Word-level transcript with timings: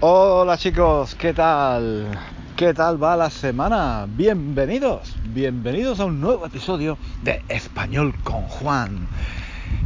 Hola 0.00 0.56
chicos, 0.56 1.16
¿qué 1.16 1.34
tal? 1.34 2.06
¿Qué 2.54 2.72
tal 2.72 3.02
va 3.02 3.16
la 3.16 3.30
semana? 3.30 4.06
Bienvenidos, 4.08 5.16
bienvenidos 5.24 5.98
a 5.98 6.04
un 6.04 6.20
nuevo 6.20 6.46
episodio 6.46 6.96
de 7.24 7.42
Español 7.48 8.14
con 8.22 8.42
Juan. 8.42 9.08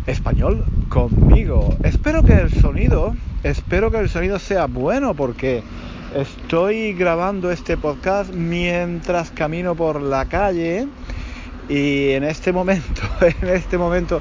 Español 0.06 0.66
conmigo. 0.90 1.74
Espero 1.82 2.22
que 2.22 2.34
el 2.34 2.52
sonido, 2.52 3.16
espero 3.42 3.90
que 3.90 4.00
el 4.00 4.10
sonido 4.10 4.38
sea 4.38 4.66
bueno 4.66 5.14
porque 5.14 5.62
estoy 6.14 6.92
grabando 6.92 7.50
este 7.50 7.78
podcast 7.78 8.34
mientras 8.34 9.30
camino 9.30 9.74
por 9.74 10.02
la 10.02 10.26
calle 10.26 10.88
y 11.70 12.10
en 12.10 12.24
este 12.24 12.52
momento, 12.52 13.00
en 13.40 13.48
este 13.48 13.78
momento, 13.78 14.20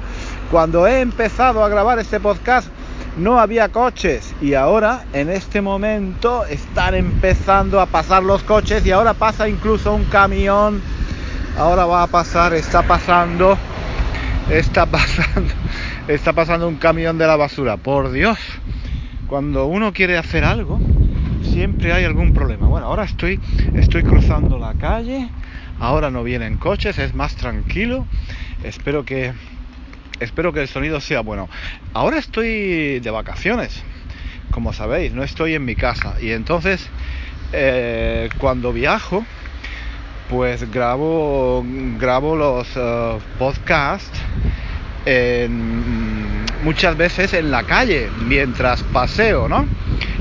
cuando 0.50 0.86
he 0.86 1.02
empezado 1.02 1.62
a 1.62 1.68
grabar 1.68 1.98
este 1.98 2.18
podcast 2.18 2.68
no 3.16 3.38
había 3.38 3.68
coches 3.68 4.34
y 4.40 4.54
ahora 4.54 5.04
en 5.12 5.28
este 5.28 5.60
momento 5.60 6.44
están 6.46 6.94
empezando 6.94 7.80
a 7.80 7.86
pasar 7.86 8.22
los 8.22 8.42
coches 8.42 8.84
y 8.86 8.90
ahora 8.90 9.14
pasa 9.14 9.48
incluso 9.48 9.94
un 9.94 10.04
camión. 10.04 10.80
Ahora 11.58 11.84
va 11.84 12.02
a 12.02 12.06
pasar, 12.06 12.54
está 12.54 12.82
pasando, 12.82 13.58
está 14.50 14.86
pasando, 14.86 15.52
está 16.08 16.32
pasando 16.32 16.66
un 16.66 16.76
camión 16.76 17.18
de 17.18 17.26
la 17.26 17.36
basura. 17.36 17.76
Por 17.76 18.10
Dios, 18.10 18.38
cuando 19.26 19.66
uno 19.66 19.92
quiere 19.92 20.16
hacer 20.16 20.44
algo, 20.44 20.80
siempre 21.42 21.92
hay 21.92 22.04
algún 22.04 22.32
problema. 22.32 22.66
Bueno, 22.66 22.86
ahora 22.86 23.04
estoy, 23.04 23.38
estoy 23.74 24.02
cruzando 24.02 24.58
la 24.58 24.72
calle. 24.74 25.28
Ahora 25.78 26.10
no 26.10 26.22
vienen 26.22 26.56
coches, 26.56 26.98
es 26.98 27.14
más 27.14 27.36
tranquilo. 27.36 28.06
Espero 28.64 29.04
que 29.04 29.32
espero 30.20 30.52
que 30.52 30.60
el 30.60 30.68
sonido 30.68 31.00
sea 31.00 31.20
bueno. 31.20 31.48
Ahora 31.94 32.18
estoy 32.18 33.00
de 33.00 33.10
vacaciones, 33.10 33.82
como 34.50 34.72
sabéis, 34.72 35.12
no 35.12 35.22
estoy 35.22 35.54
en 35.54 35.64
mi 35.64 35.76
casa. 35.76 36.16
Y 36.20 36.32
entonces, 36.32 36.88
eh, 37.52 38.30
cuando 38.38 38.72
viajo, 38.72 39.24
pues 40.28 40.70
grabo, 40.70 41.64
grabo 41.98 42.36
los 42.36 42.76
uh, 42.76 43.20
podcasts 43.38 44.20
muchas 46.62 46.96
veces 46.96 47.34
en 47.34 47.50
la 47.50 47.64
calle, 47.64 48.08
mientras 48.26 48.82
paseo, 48.84 49.48
¿no? 49.48 49.66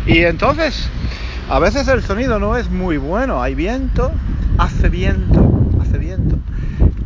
Y 0.05 0.19
entonces, 0.23 0.89
a 1.49 1.59
veces 1.59 1.87
el 1.87 2.01
sonido 2.03 2.39
no 2.39 2.57
es 2.57 2.69
muy 2.69 2.97
bueno, 2.97 3.41
hay 3.41 3.55
viento, 3.55 4.11
hace 4.57 4.89
viento. 4.89 5.50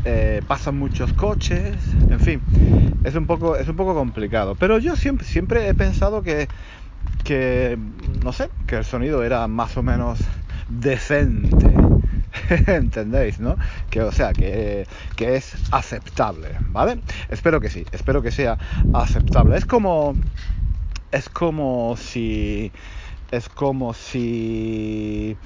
Eh, 0.07 0.43
pasan 0.47 0.77
muchos 0.77 1.11
coches, 1.13 1.75
en 2.11 2.19
fin, 2.19 2.39
es 3.03 3.15
un 3.15 3.25
poco, 3.25 3.55
es 3.55 3.67
un 3.67 3.75
poco 3.75 3.95
complicado. 3.95 4.53
Pero 4.53 4.77
yo 4.77 4.95
siempre, 4.95 5.25
siempre 5.25 5.67
he 5.67 5.73
pensado 5.73 6.21
que, 6.21 6.47
que, 7.23 7.75
no 8.23 8.31
sé, 8.31 8.49
que 8.67 8.75
el 8.75 8.85
sonido 8.85 9.23
era 9.23 9.47
más 9.47 9.75
o 9.77 9.83
menos 9.83 10.19
decente. 10.69 11.73
¿Entendéis, 12.67 13.39
no? 13.39 13.57
Que, 13.89 14.01
o 14.01 14.11
sea, 14.11 14.31
que, 14.33 14.85
que 15.15 15.37
es 15.37 15.55
aceptable, 15.71 16.49
¿vale? 16.69 17.01
Espero 17.29 17.59
que 17.59 17.69
sí, 17.69 17.83
espero 17.91 18.21
que 18.21 18.29
sea 18.29 18.59
aceptable. 18.93 19.57
Es 19.57 19.65
como, 19.65 20.15
es 21.11 21.29
como 21.29 21.95
si, 21.97 22.71
es 23.31 23.49
como 23.49 23.95
si 23.95 25.37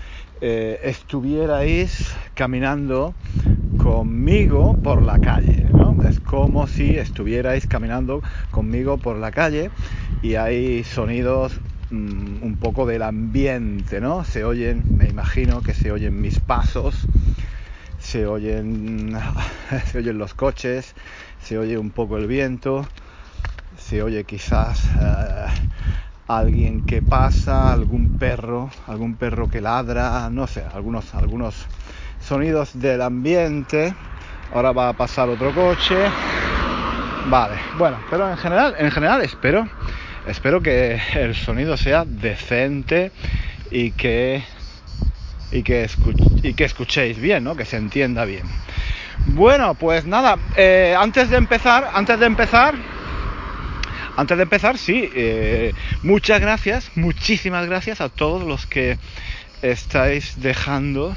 eh, 0.41 0.80
estuvierais 0.83 2.15
caminando 2.33 3.15
conmigo 3.89 4.75
por 4.83 5.01
la 5.01 5.17
calle, 5.17 5.65
¿no? 5.73 5.97
Es 6.07 6.19
como 6.19 6.67
si 6.67 6.95
estuvierais 6.95 7.65
caminando 7.65 8.21
conmigo 8.51 8.99
por 8.99 9.17
la 9.17 9.31
calle 9.31 9.71
y 10.21 10.35
hay 10.35 10.83
sonidos 10.83 11.59
mmm, 11.89 12.43
un 12.43 12.55
poco 12.57 12.85
del 12.85 13.01
ambiente, 13.01 13.99
¿no? 13.99 14.23
Se 14.25 14.43
oyen, 14.43 14.85
me 14.95 15.07
imagino 15.07 15.63
que 15.63 15.73
se 15.73 15.91
oyen 15.91 16.21
mis 16.21 16.37
pasos, 16.37 17.07
se 17.97 18.27
oyen, 18.27 19.17
se 19.87 19.97
oyen 19.97 20.19
los 20.19 20.35
coches, 20.35 20.93
se 21.39 21.58
oye 21.58 21.80
un 21.80 21.89
poco 21.89 22.17
el 22.17 22.27
viento, 22.27 22.87
se 23.75 24.03
oye 24.03 24.23
quizás 24.23 24.87
uh, 24.97 25.49
alguien 26.27 26.81
que 26.81 27.02
pasa, 27.02 27.73
algún 27.73 28.11
perro, 28.11 28.69
algún 28.85 29.17
perro 29.17 29.47
que 29.47 29.61
ladra, 29.61 30.30
no 30.30 30.45
sé, 30.45 30.64
algunos, 30.64 31.15
algunos 31.15 31.67
sonidos 32.29 32.79
del 32.79 33.01
ambiente. 33.01 33.91
Ahora 34.53 34.71
va 34.71 34.89
a 34.89 34.93
pasar 34.93 35.29
otro 35.29 35.51
coche. 35.51 35.97
Vale, 37.25 37.55
bueno, 37.79 37.97
pero 38.07 38.29
en 38.29 38.37
general, 38.37 38.75
en 38.77 38.91
general 38.91 39.21
espero, 39.23 39.67
espero 40.27 40.61
que 40.61 41.01
el 41.15 41.33
sonido 41.33 41.75
sea 41.75 42.05
decente 42.05 43.11
y 43.71 43.91
que 43.91 44.43
y 45.51 45.63
que, 45.63 45.89
y 46.43 46.53
que 46.53 46.65
escuchéis 46.65 47.19
bien, 47.19 47.43
¿no? 47.43 47.55
Que 47.55 47.65
se 47.65 47.77
entienda 47.77 48.25
bien. 48.25 48.43
Bueno, 49.25 49.73
pues 49.73 50.05
nada, 50.05 50.37
eh, 50.55 50.95
antes 50.97 51.31
de 51.31 51.37
empezar, 51.37 51.89
antes 51.93 52.19
de 52.19 52.27
empezar, 52.27 52.75
antes 54.15 54.37
de 54.37 54.43
empezar, 54.43 54.77
sí, 54.77 55.09
eh, 55.15 55.73
muchas 56.03 56.39
gracias, 56.39 56.91
muchísimas 56.93 57.65
gracias 57.65 58.01
a 58.01 58.09
todos 58.09 58.43
los 58.43 58.67
que 58.67 58.99
estáis 59.61 60.33
dejando 60.36 61.15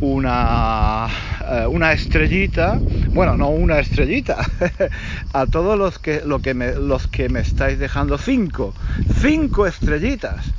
una, 0.00 1.08
eh, 1.48 1.66
una 1.66 1.92
estrellita, 1.92 2.82
bueno, 3.12 3.36
no 3.36 3.50
una 3.50 3.78
estrellita, 3.80 4.48
a 5.32 5.46
todos 5.46 5.78
los 5.78 5.98
que, 5.98 6.22
lo 6.24 6.40
que 6.40 6.54
me, 6.54 6.74
los 6.74 7.06
que 7.08 7.28
me 7.28 7.40
estáis 7.40 7.78
dejando 7.78 8.18
cinco, 8.18 8.74
cinco 9.08 9.66
estrellitas 9.66 10.54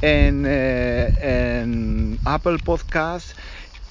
en, 0.00 0.44
eh, 0.46 1.12
en 1.20 2.20
Apple 2.24 2.58
Podcasts 2.64 3.34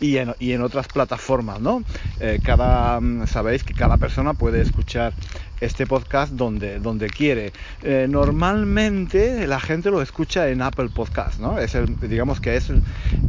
y 0.06 0.52
en, 0.54 0.62
otras 0.62 0.88
plataformas, 0.88 1.60
¿no? 1.60 1.84
Eh, 2.20 2.40
cada, 2.44 3.00
sabéis 3.28 3.64
que 3.64 3.74
cada 3.74 3.98
persona 3.98 4.34
puede 4.34 4.62
escuchar 4.62 5.14
este 5.62 5.88
podcast 5.88 6.34
donde, 6.34 6.80
donde 6.80 7.08
quiere. 7.08 7.54
Eh, 7.84 8.08
normalmente 8.10 9.48
la 9.48 9.60
gente 9.60 9.90
lo 9.90 10.02
escucha 10.02 10.50
en 10.50 10.62
Apple 10.62 10.90
Podcast, 10.94 11.40
¿no? 11.40 11.58
Digamos 12.02 12.40
que 12.40 12.56
es 12.56 12.72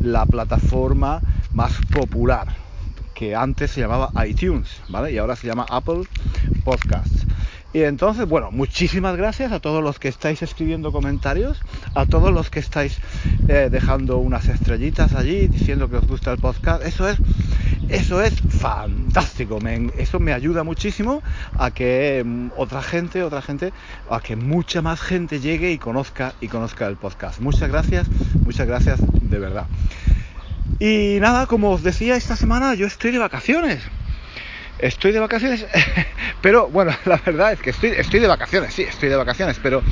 la 0.01 0.27
plataforma 0.27 1.23
más 1.55 1.73
popular, 1.93 2.49
que 3.15 3.35
antes 3.35 3.71
se 3.71 3.81
llamaba 3.81 4.11
iTunes, 4.27 4.81
¿vale? 4.89 5.13
Y 5.13 5.19
ahora 5.19 5.37
se 5.37 5.47
llama 5.47 5.67
Apple 5.71 6.03
Podcasts. 6.65 7.27
Y 7.73 7.83
entonces, 7.83 8.27
bueno, 8.27 8.51
muchísimas 8.51 9.17
gracias 9.17 9.53
a 9.53 9.61
todos 9.61 9.83
los 9.83 9.99
que 9.99 10.09
estáis 10.09 10.41
escribiendo 10.43 10.93
comentarios, 10.93 11.61
a 11.95 12.07
todos 12.07 12.33
los 12.33 12.49
que 12.49 12.61
estáis 12.61 12.99
eh, 13.49 13.69
dejando 13.71 14.19
unas 14.19 14.49
estrellitas 14.49 15.15
allí 15.15 15.49
diciendo 15.49 15.91
que 15.91 15.97
os 15.97 16.07
gusta 16.07 16.33
el 16.33 16.39
podcast. 16.39 16.85
Eso 16.87 17.09
es, 17.09 17.19
eso 17.89 18.23
es 18.23 18.35
fantástico. 18.41 19.59
Eso 19.99 20.21
me 20.21 20.33
ayuda 20.33 20.65
muchísimo 20.65 21.23
a 21.59 21.71
que 21.71 22.23
um, 22.25 22.51
otra 22.57 22.83
gente, 22.83 23.23
otra 23.23 23.43
gente, 23.43 23.73
a 24.11 24.21
que 24.21 24.37
mucha 24.37 24.81
más 24.81 25.01
gente 25.01 25.41
llegue 25.41 25.71
y 25.71 25.79
conozca 25.79 26.33
y 26.41 26.49
conozca 26.49 26.87
el 26.87 26.97
podcast. 26.97 27.41
Muchas 27.41 27.69
gracias, 27.69 28.07
muchas 28.45 28.67
gracias 28.67 29.01
de 29.21 29.39
verdad. 29.39 29.67
Y 30.79 31.19
nada, 31.21 31.47
como 31.47 31.71
os 31.73 31.83
decía, 31.83 32.17
esta 32.17 32.37
semana 32.37 32.75
yo 32.75 32.87
estoy 32.87 33.11
de 33.11 33.19
vacaciones. 33.19 33.83
Estoy 34.79 35.13
de 35.13 35.21
vacaciones, 35.21 35.67
pero 36.43 36.69
bueno, 36.69 36.93
la 37.07 37.21
verdad 37.25 37.53
es 37.53 37.61
que 37.61 37.71
estoy, 37.71 37.91
estoy 37.97 38.21
de 38.21 38.27
vacaciones, 38.27 38.75
sí, 38.75 38.83
estoy 38.83 39.09
de 39.09 39.17
vacaciones, 39.17 39.59
pero 39.63 39.83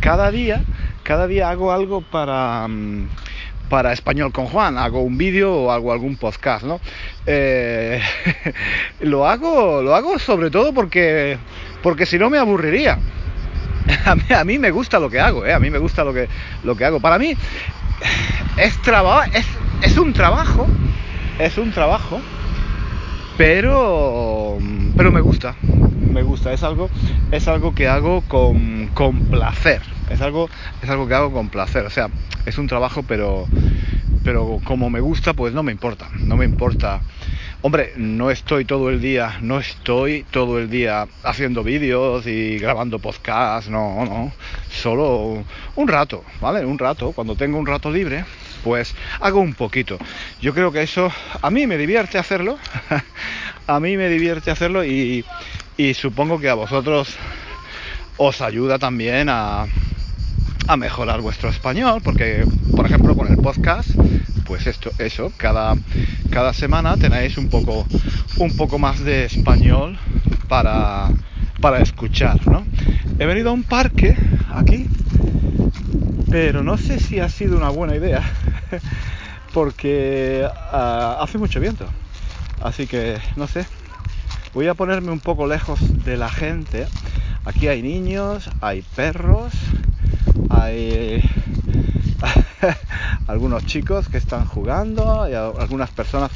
cada 0.00 0.30
día, 0.30 0.62
cada 1.04 1.26
día 1.26 1.50
hago 1.50 1.72
algo 1.72 2.00
para, 2.00 2.66
mm, 2.66 3.08
para 3.68 3.92
Español 3.92 4.32
con 4.32 4.46
Juan, 4.46 4.76
hago 4.76 5.02
un 5.02 5.18
vídeo 5.18 5.54
o 5.54 5.70
hago 5.70 5.92
algún 5.92 6.16
podcast, 6.16 6.64
¿no? 6.64 6.80
Eh, 7.26 8.00
lo 9.00 9.28
hago, 9.28 9.82
lo 9.82 9.94
hago 9.94 10.18
sobre 10.18 10.50
todo 10.50 10.74
porque, 10.74 11.38
porque 11.82 12.04
si 12.04 12.18
no 12.18 12.28
me 12.28 12.38
aburriría. 12.38 12.98
A 14.04 14.14
mí, 14.16 14.22
a 14.34 14.44
mí, 14.44 14.58
me 14.58 14.70
gusta 14.70 14.98
lo 14.98 15.08
que 15.08 15.18
hago, 15.18 15.46
¿eh? 15.46 15.54
a 15.54 15.58
mí 15.58 15.70
me 15.70 15.78
gusta 15.78 16.04
lo 16.04 16.12
que, 16.12 16.28
lo 16.62 16.76
que 16.76 16.84
hago. 16.84 17.00
Para 17.00 17.18
mí 17.18 17.34
es, 18.58 18.82
traba 18.82 19.24
es, 19.32 19.46
es 19.80 19.96
un 19.96 20.12
trabajo, 20.12 20.66
es 21.38 21.56
un 21.56 21.70
trabajo 21.72 22.20
pero 23.38 24.58
pero 24.96 25.12
me 25.12 25.20
gusta 25.22 25.54
me 26.08 26.22
gusta. 26.22 26.52
Es 26.52 26.62
algo 26.62 26.90
es 27.30 27.46
algo 27.48 27.74
que 27.74 27.86
hago 27.86 28.22
con, 28.22 28.88
placer. 29.30 29.82
Es 30.10 30.20
algo 30.20 30.48
es 30.82 30.88
algo 30.88 31.06
que 31.06 31.14
hago 31.14 31.32
con 31.32 31.48
placer. 31.48 31.86
O 31.86 31.90
sea 31.90 32.08
es 32.44 32.58
un 32.58 32.66
trabajo 32.66 33.04
pero 33.06 33.46
pero 34.24 34.58
como 34.64 34.90
me 34.90 35.00
gusta 35.00 35.32
pues 35.34 35.54
no 35.54 35.62
me 35.62 35.72
importa 35.72 36.08
no 36.18 36.36
me 36.36 36.44
importa. 36.44 37.00
Hombre 37.60 37.92
no 37.96 38.30
estoy 38.30 38.64
todo 38.64 38.90
el 38.90 39.00
día 39.00 39.38
no 39.40 39.58
estoy 39.58 40.24
todo 40.30 40.58
el 40.58 40.70
día 40.70 41.06
haciendo 41.22 41.62
vídeos 41.62 42.26
y 42.26 42.58
grabando 42.58 42.98
podcasts 42.98 43.70
no 43.70 44.04
no. 44.04 44.32
Solo 44.70 45.44
un 45.76 45.88
rato 45.88 46.24
vale 46.40 46.64
un 46.64 46.78
rato 46.78 47.12
cuando 47.12 47.36
tengo 47.36 47.58
un 47.58 47.66
rato 47.66 47.90
libre 47.90 48.24
pues 48.62 48.94
hago 49.20 49.40
un 49.40 49.54
poquito. 49.54 49.98
Yo 50.40 50.54
creo 50.54 50.72
que 50.72 50.82
eso 50.82 51.10
a 51.40 51.50
mí 51.50 51.66
me 51.66 51.78
divierte 51.78 52.18
hacerlo, 52.18 52.58
a 53.66 53.80
mí 53.80 53.96
me 53.96 54.08
divierte 54.08 54.50
hacerlo 54.50 54.84
y, 54.84 55.24
y, 55.76 55.94
supongo 55.94 56.38
que 56.40 56.48
a 56.48 56.54
vosotros 56.54 57.16
os 58.16 58.40
ayuda 58.40 58.78
también 58.78 59.28
a, 59.28 59.66
a 60.66 60.76
mejorar 60.76 61.20
vuestro 61.20 61.48
español, 61.48 62.00
porque, 62.02 62.44
por 62.76 62.84
ejemplo, 62.84 63.16
con 63.16 63.28
el 63.28 63.38
podcast, 63.38 63.90
pues 64.44 64.66
esto, 64.66 64.90
eso, 64.98 65.32
cada, 65.36 65.74
cada 66.30 66.52
semana 66.52 66.96
tenéis 66.96 67.38
un 67.38 67.48
poco, 67.48 67.86
un 68.38 68.56
poco 68.56 68.78
más 68.78 69.00
de 69.00 69.26
español 69.26 69.98
para, 70.48 71.08
para 71.60 71.80
escuchar, 71.80 72.46
¿no? 72.46 72.66
He 73.18 73.26
venido 73.26 73.50
a 73.50 73.52
un 73.52 73.62
parque 73.62 74.16
aquí, 74.50 74.86
pero 76.30 76.62
no 76.62 76.78
sé 76.78 77.00
si 77.00 77.20
ha 77.20 77.28
sido 77.28 77.56
una 77.56 77.68
buena 77.68 77.96
idea, 77.96 78.22
porque 79.54 80.48
uh, 80.72 81.22
hace 81.22 81.38
mucho 81.38 81.60
viento. 81.60 81.86
Así 82.62 82.86
que, 82.86 83.18
no 83.36 83.46
sé, 83.46 83.66
voy 84.54 84.66
a 84.68 84.74
ponerme 84.74 85.12
un 85.12 85.20
poco 85.20 85.46
lejos 85.46 85.78
de 86.04 86.16
la 86.16 86.30
gente. 86.30 86.86
Aquí 87.44 87.68
hay 87.68 87.82
niños, 87.82 88.50
hay 88.60 88.82
perros, 88.82 89.54
hay 90.50 91.22
algunos 93.26 93.64
chicos 93.64 94.08
que 94.08 94.18
están 94.18 94.44
jugando, 94.44 95.22
hay 95.22 95.34
algunas 95.34 95.90
personas 95.90 96.30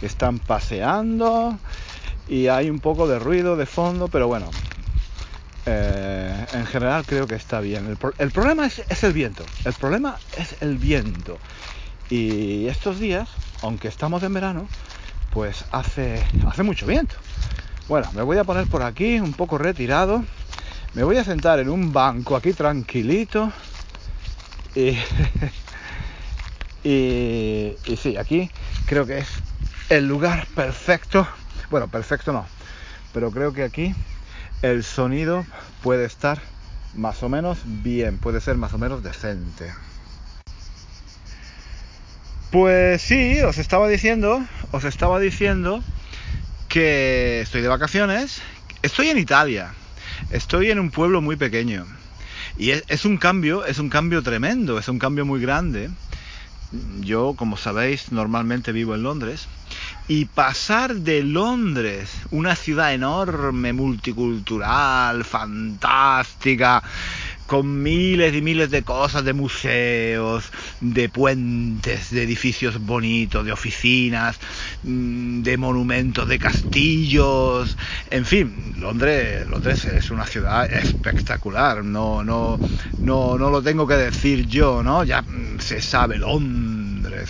que 0.00 0.06
están 0.06 0.38
paseando 0.38 1.58
y 2.28 2.48
hay 2.48 2.70
un 2.70 2.80
poco 2.80 3.06
de 3.06 3.18
ruido 3.18 3.56
de 3.56 3.66
fondo, 3.66 4.08
pero 4.08 4.28
bueno, 4.28 4.50
eh, 5.66 6.46
en 6.52 6.64
general 6.66 7.04
creo 7.04 7.26
que 7.26 7.34
está 7.34 7.60
bien. 7.60 7.86
El, 7.88 7.96
pro 7.96 8.12
el 8.18 8.30
problema 8.30 8.66
es, 8.66 9.02
el 9.02 9.12
viento, 9.12 9.44
el 9.64 9.72
problema 9.72 10.16
es 10.38 10.62
el 10.62 10.78
viento. 10.78 11.38
Y 12.08 12.68
estos 12.68 13.00
días, 13.00 13.28
aunque 13.62 13.88
estamos 13.88 14.22
en 14.22 14.32
verano, 14.32 14.68
pues 15.32 15.64
hace, 15.72 16.24
hace 16.46 16.62
mucho 16.62 16.86
viento. 16.86 17.16
Bueno, 17.88 18.08
me 18.14 18.22
voy 18.22 18.38
a 18.38 18.44
poner 18.44 18.68
por 18.68 18.82
aquí, 18.82 19.18
un 19.18 19.32
poco 19.32 19.58
retirado. 19.58 20.24
Me 20.94 21.02
voy 21.02 21.16
a 21.16 21.24
sentar 21.24 21.58
en 21.58 21.68
un 21.68 21.92
banco 21.92 22.36
aquí 22.36 22.52
tranquilito. 22.52 23.52
Y, 24.76 24.96
y, 26.84 27.76
y 27.86 27.96
sí, 27.96 28.16
aquí 28.16 28.50
creo 28.86 29.04
que 29.04 29.18
es 29.18 29.28
el 29.88 30.06
lugar 30.06 30.46
perfecto. 30.54 31.26
Bueno, 31.70 31.88
perfecto 31.88 32.32
no. 32.32 32.46
Pero 33.12 33.32
creo 33.32 33.52
que 33.52 33.64
aquí 33.64 33.94
el 34.62 34.84
sonido 34.84 35.46
puede 35.82 36.04
estar 36.04 36.40
más 36.94 37.22
o 37.22 37.28
menos 37.28 37.58
bien, 37.64 38.18
puede 38.18 38.40
ser 38.40 38.56
más 38.56 38.72
o 38.74 38.78
menos 38.78 39.02
decente. 39.02 39.72
Pues 42.50 43.02
sí, 43.02 43.40
os 43.42 43.58
estaba 43.58 43.88
diciendo, 43.88 44.42
os 44.72 44.84
estaba 44.84 45.20
diciendo 45.20 45.82
que 46.68 47.40
estoy 47.40 47.60
de 47.60 47.68
vacaciones, 47.68 48.40
estoy 48.82 49.08
en 49.08 49.18
Italia, 49.18 49.74
estoy 50.30 50.70
en 50.70 50.78
un 50.78 50.90
pueblo 50.90 51.20
muy 51.20 51.36
pequeño 51.36 51.86
y 52.56 52.70
es, 52.70 52.84
es 52.88 53.04
un 53.04 53.18
cambio, 53.18 53.64
es 53.66 53.78
un 53.78 53.90
cambio 53.90 54.22
tremendo, 54.22 54.78
es 54.78 54.88
un 54.88 54.98
cambio 54.98 55.26
muy 55.26 55.40
grande. 55.40 55.90
Yo, 57.00 57.34
como 57.36 57.56
sabéis, 57.56 58.10
normalmente 58.10 58.72
vivo 58.72 58.94
en 58.94 59.02
Londres 59.02 59.48
y 60.08 60.26
pasar 60.26 60.96
de 60.96 61.22
Londres, 61.22 62.10
una 62.30 62.54
ciudad 62.54 62.94
enorme, 62.94 63.72
multicultural, 63.72 65.24
fantástica, 65.24 66.82
con 67.46 67.82
miles 67.82 68.34
y 68.34 68.42
miles 68.42 68.70
de 68.70 68.82
cosas, 68.82 69.24
de 69.24 69.32
museos, 69.32 70.50
de 70.80 71.08
puentes, 71.08 72.10
de 72.10 72.22
edificios 72.22 72.78
bonitos, 72.80 73.44
de 73.44 73.52
oficinas, 73.52 74.38
mm, 74.82 75.42
de 75.42 75.56
monumentos, 75.56 76.28
de 76.28 76.38
castillos, 76.38 77.76
en 78.10 78.24
fin, 78.24 78.74
Londres, 78.78 79.46
Londres 79.48 79.84
es 79.86 80.10
una 80.10 80.26
ciudad 80.26 80.72
espectacular, 80.72 81.84
no, 81.84 82.24
no, 82.24 82.60
no, 82.98 83.38
no 83.38 83.50
lo 83.50 83.62
tengo 83.62 83.86
que 83.86 83.94
decir 83.94 84.46
yo, 84.46 84.82
¿no? 84.82 85.04
Ya 85.04 85.24
se 85.58 85.80
sabe 85.80 86.18
Londres, 86.18 86.75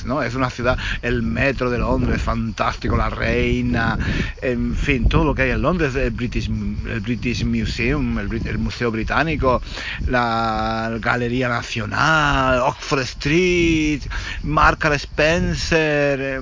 ¿no? 0.05 0.23
Es 0.23 0.35
una 0.35 0.51
ciudad, 0.51 0.79
el 1.03 1.23
metro 1.23 1.71
de 1.71 1.79
Londres, 1.79 2.21
fantástico, 2.23 2.97
la 2.97 3.11
reina, 3.11 3.99
en 4.43 4.75
fin, 4.75 5.09
todo 5.09 5.25
lo 5.25 5.35
que 5.35 5.43
hay 5.43 5.51
en 5.51 5.63
Londres, 5.63 5.95
el 5.95 6.11
British, 6.11 6.49
el 6.49 7.01
British 7.01 7.45
Museum, 7.45 8.19
el, 8.19 8.59
Museo 8.59 8.91
Británico, 8.91 9.63
la 10.07 10.97
Galería 11.01 11.49
Nacional, 11.49 12.61
Oxford 12.61 13.01
Street, 13.01 14.03
Marker 14.43 14.93
Spencer, 14.95 16.41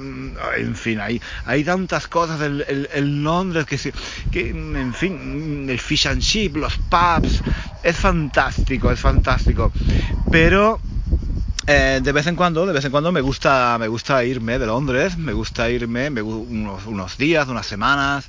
en 0.56 0.74
fin, 0.74 1.00
hay, 1.00 1.20
hay 1.46 1.64
tantas 1.64 2.06
cosas 2.06 2.40
en 2.40 3.24
Londres 3.24 3.66
que, 3.66 3.78
que, 4.30 4.50
en 4.50 4.94
fin, 4.94 5.66
el 5.68 5.78
fish 5.78 6.06
and 6.06 6.20
chip, 6.20 6.56
los 6.56 6.76
pubs, 6.76 7.42
es 7.82 7.96
fantástico, 7.96 8.90
es 8.90 9.00
fantástico, 9.00 9.72
pero 10.30 10.80
eh, 11.66 12.00
de 12.02 12.12
vez 12.12 12.26
en 12.26 12.36
cuando, 12.36 12.66
de 12.66 12.72
vez 12.72 12.84
en 12.84 12.90
cuando 12.90 13.10
me 13.12 13.20
gusta, 13.20 13.76
me 13.78 13.88
gusta 13.88 14.24
irme 14.24 14.58
de 14.58 14.66
Londres, 14.66 15.16
me 15.16 15.32
gusta 15.32 15.70
irme 15.70 16.10
me, 16.10 16.20
unos, 16.22 16.86
unos 16.86 17.16
días, 17.16 17.48
unas 17.48 17.66
semanas. 17.66 18.28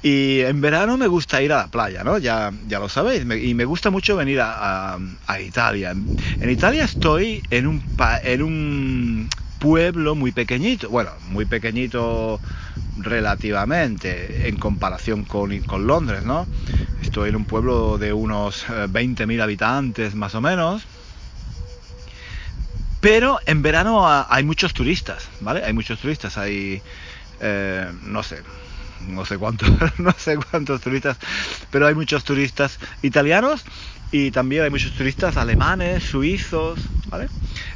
Y 0.00 0.40
en 0.42 0.60
verano 0.60 0.96
me 0.96 1.08
gusta 1.08 1.42
ir 1.42 1.52
a 1.52 1.56
la 1.56 1.66
playa, 1.68 2.04
¿no? 2.04 2.18
Ya, 2.18 2.52
ya 2.68 2.78
lo 2.78 2.88
sabéis. 2.88 3.22
Y 3.42 3.54
me 3.54 3.64
gusta 3.64 3.90
mucho 3.90 4.16
venir 4.16 4.40
a, 4.40 4.96
a, 5.26 5.40
Italia. 5.40 5.90
En 5.90 6.50
Italia 6.50 6.84
estoy 6.84 7.42
en 7.50 7.66
un, 7.66 7.82
en 8.22 8.42
un 8.42 9.28
pueblo 9.58 10.14
muy 10.14 10.30
pequeñito. 10.30 10.88
Bueno, 10.88 11.10
muy 11.30 11.46
pequeñito 11.46 12.40
relativamente 12.96 14.48
en 14.48 14.56
comparación 14.56 15.24
con, 15.24 15.60
con 15.62 15.88
Londres, 15.88 16.22
¿no? 16.22 16.46
Estoy 17.02 17.30
en 17.30 17.36
un 17.36 17.46
pueblo 17.46 17.98
de 17.98 18.12
unos 18.12 18.66
20.000 18.68 19.42
habitantes 19.42 20.14
más 20.14 20.36
o 20.36 20.40
menos. 20.40 20.86
Pero 23.00 23.38
en 23.46 23.62
verano 23.62 24.06
hay 24.08 24.42
muchos 24.42 24.74
turistas, 24.74 25.28
¿vale? 25.40 25.64
Hay 25.64 25.72
muchos 25.72 26.00
turistas, 26.00 26.36
hay, 26.36 26.82
eh, 27.40 27.92
no 28.02 28.22
sé, 28.24 28.42
no 29.06 29.24
sé 29.24 29.38
cuántos, 29.38 29.70
no 29.98 30.12
sé 30.12 30.36
cuántos 30.36 30.80
turistas, 30.80 31.16
pero 31.70 31.86
hay 31.86 31.94
muchos 31.94 32.24
turistas 32.24 32.78
italianos 33.02 33.64
y 34.10 34.30
también 34.32 34.64
hay 34.64 34.70
muchos 34.70 34.92
turistas 34.94 35.36
alemanes, 35.36 36.02
suizos, 36.02 36.80
¿vale? 37.06 37.28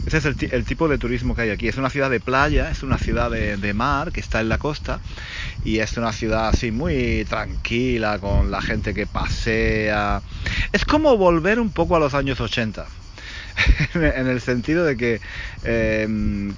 Ese 0.06 0.18
es 0.18 0.24
el, 0.24 0.36
el, 0.50 0.64
tipo 0.64 0.88
de 0.88 0.98
turismo 0.98 1.34
que 1.34 1.42
hay 1.42 1.50
aquí. 1.50 1.68
Es 1.68 1.76
una 1.76 1.90
ciudad 1.90 2.10
de 2.10 2.20
playa, 2.20 2.70
es 2.70 2.82
una 2.82 2.98
ciudad 2.98 3.30
de, 3.30 3.56
de, 3.58 3.74
mar 3.74 4.12
que 4.12 4.20
está 4.20 4.40
en 4.40 4.48
la 4.48 4.58
costa 4.58 5.00
y 5.62 5.78
es 5.78 5.96
una 5.96 6.12
ciudad 6.12 6.48
así 6.48 6.70
muy 6.70 7.24
tranquila 7.28 8.18
con 8.18 8.50
la 8.50 8.62
gente 8.62 8.94
que 8.94 9.06
pasea. 9.06 10.22
Es 10.72 10.84
como 10.84 11.16
volver 11.16 11.60
un 11.60 11.70
poco 11.70 11.96
a 11.96 12.00
los 12.00 12.14
años 12.14 12.40
80. 12.40 12.86
en 13.94 14.26
el 14.26 14.40
sentido 14.40 14.84
de 14.84 14.96
que 14.96 15.20
eh, 15.64 16.52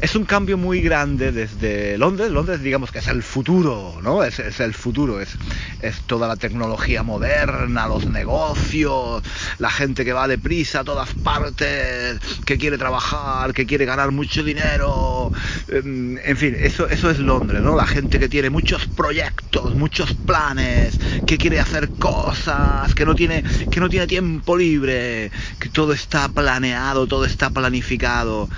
es 0.00 0.14
un 0.14 0.24
cambio 0.24 0.56
muy 0.56 0.80
grande 0.80 1.32
desde 1.32 1.98
Londres. 1.98 2.30
Londres, 2.30 2.62
digamos 2.62 2.90
que 2.90 2.98
es 2.98 3.08
el 3.08 3.22
futuro, 3.22 3.98
¿no? 4.02 4.22
Es, 4.22 4.38
es, 4.38 4.60
el 4.60 4.74
futuro, 4.74 5.20
es, 5.20 5.36
es 5.82 6.00
toda 6.02 6.28
la 6.28 6.36
tecnología 6.36 7.02
moderna, 7.02 7.86
los 7.86 8.06
negocios, 8.06 9.22
la 9.58 9.70
gente 9.70 10.04
que 10.04 10.12
va 10.12 10.28
deprisa 10.28 10.80
a 10.80 10.84
todas 10.84 11.12
partes, 11.14 12.18
que 12.44 12.58
quiere 12.58 12.78
trabajar, 12.78 13.52
que 13.52 13.66
quiere 13.66 13.84
ganar 13.84 14.10
mucho 14.12 14.42
dinero. 14.42 15.32
Eh, 15.68 15.82
en 16.24 16.36
fin, 16.36 16.56
eso, 16.58 16.88
eso 16.88 17.10
es 17.10 17.18
Londres, 17.18 17.62
¿no? 17.62 17.76
La 17.76 17.86
gente 17.86 18.18
que 18.18 18.28
tiene 18.28 18.50
muchos 18.50 18.86
proyectos, 18.86 19.74
muchos 19.74 20.14
planes, 20.14 20.98
que 21.26 21.38
quiere 21.38 21.60
hacer 21.60 21.90
cosas, 21.90 22.94
que 22.94 23.04
no 23.04 23.14
tiene, 23.14 23.42
que 23.70 23.80
no 23.80 23.88
tiene 23.88 24.06
tiempo 24.06 24.56
libre, 24.56 25.30
que 25.58 25.68
todo 25.68 25.92
está 25.92 26.27
planeado, 26.34 27.06
todo 27.06 27.24
está 27.24 27.50
planificado. 27.50 28.48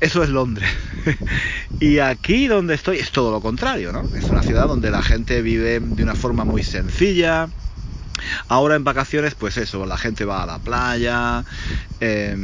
Eso 0.00 0.22
es 0.22 0.30
Londres. 0.30 0.68
y 1.80 1.98
aquí 1.98 2.48
donde 2.48 2.74
estoy 2.74 2.98
es 2.98 3.10
todo 3.12 3.30
lo 3.30 3.40
contrario, 3.40 3.92
¿no? 3.92 4.02
Es 4.16 4.24
una 4.24 4.42
ciudad 4.42 4.66
donde 4.66 4.90
la 4.90 5.02
gente 5.02 5.42
vive 5.42 5.80
de 5.80 6.02
una 6.02 6.14
forma 6.14 6.44
muy 6.44 6.62
sencilla. 6.62 7.48
Ahora 8.48 8.76
en 8.76 8.84
vacaciones, 8.84 9.34
pues 9.34 9.56
eso, 9.56 9.86
la 9.86 9.96
gente 9.96 10.24
va 10.24 10.42
a 10.42 10.46
la 10.46 10.58
playa, 10.58 11.44
eh, 12.00 12.36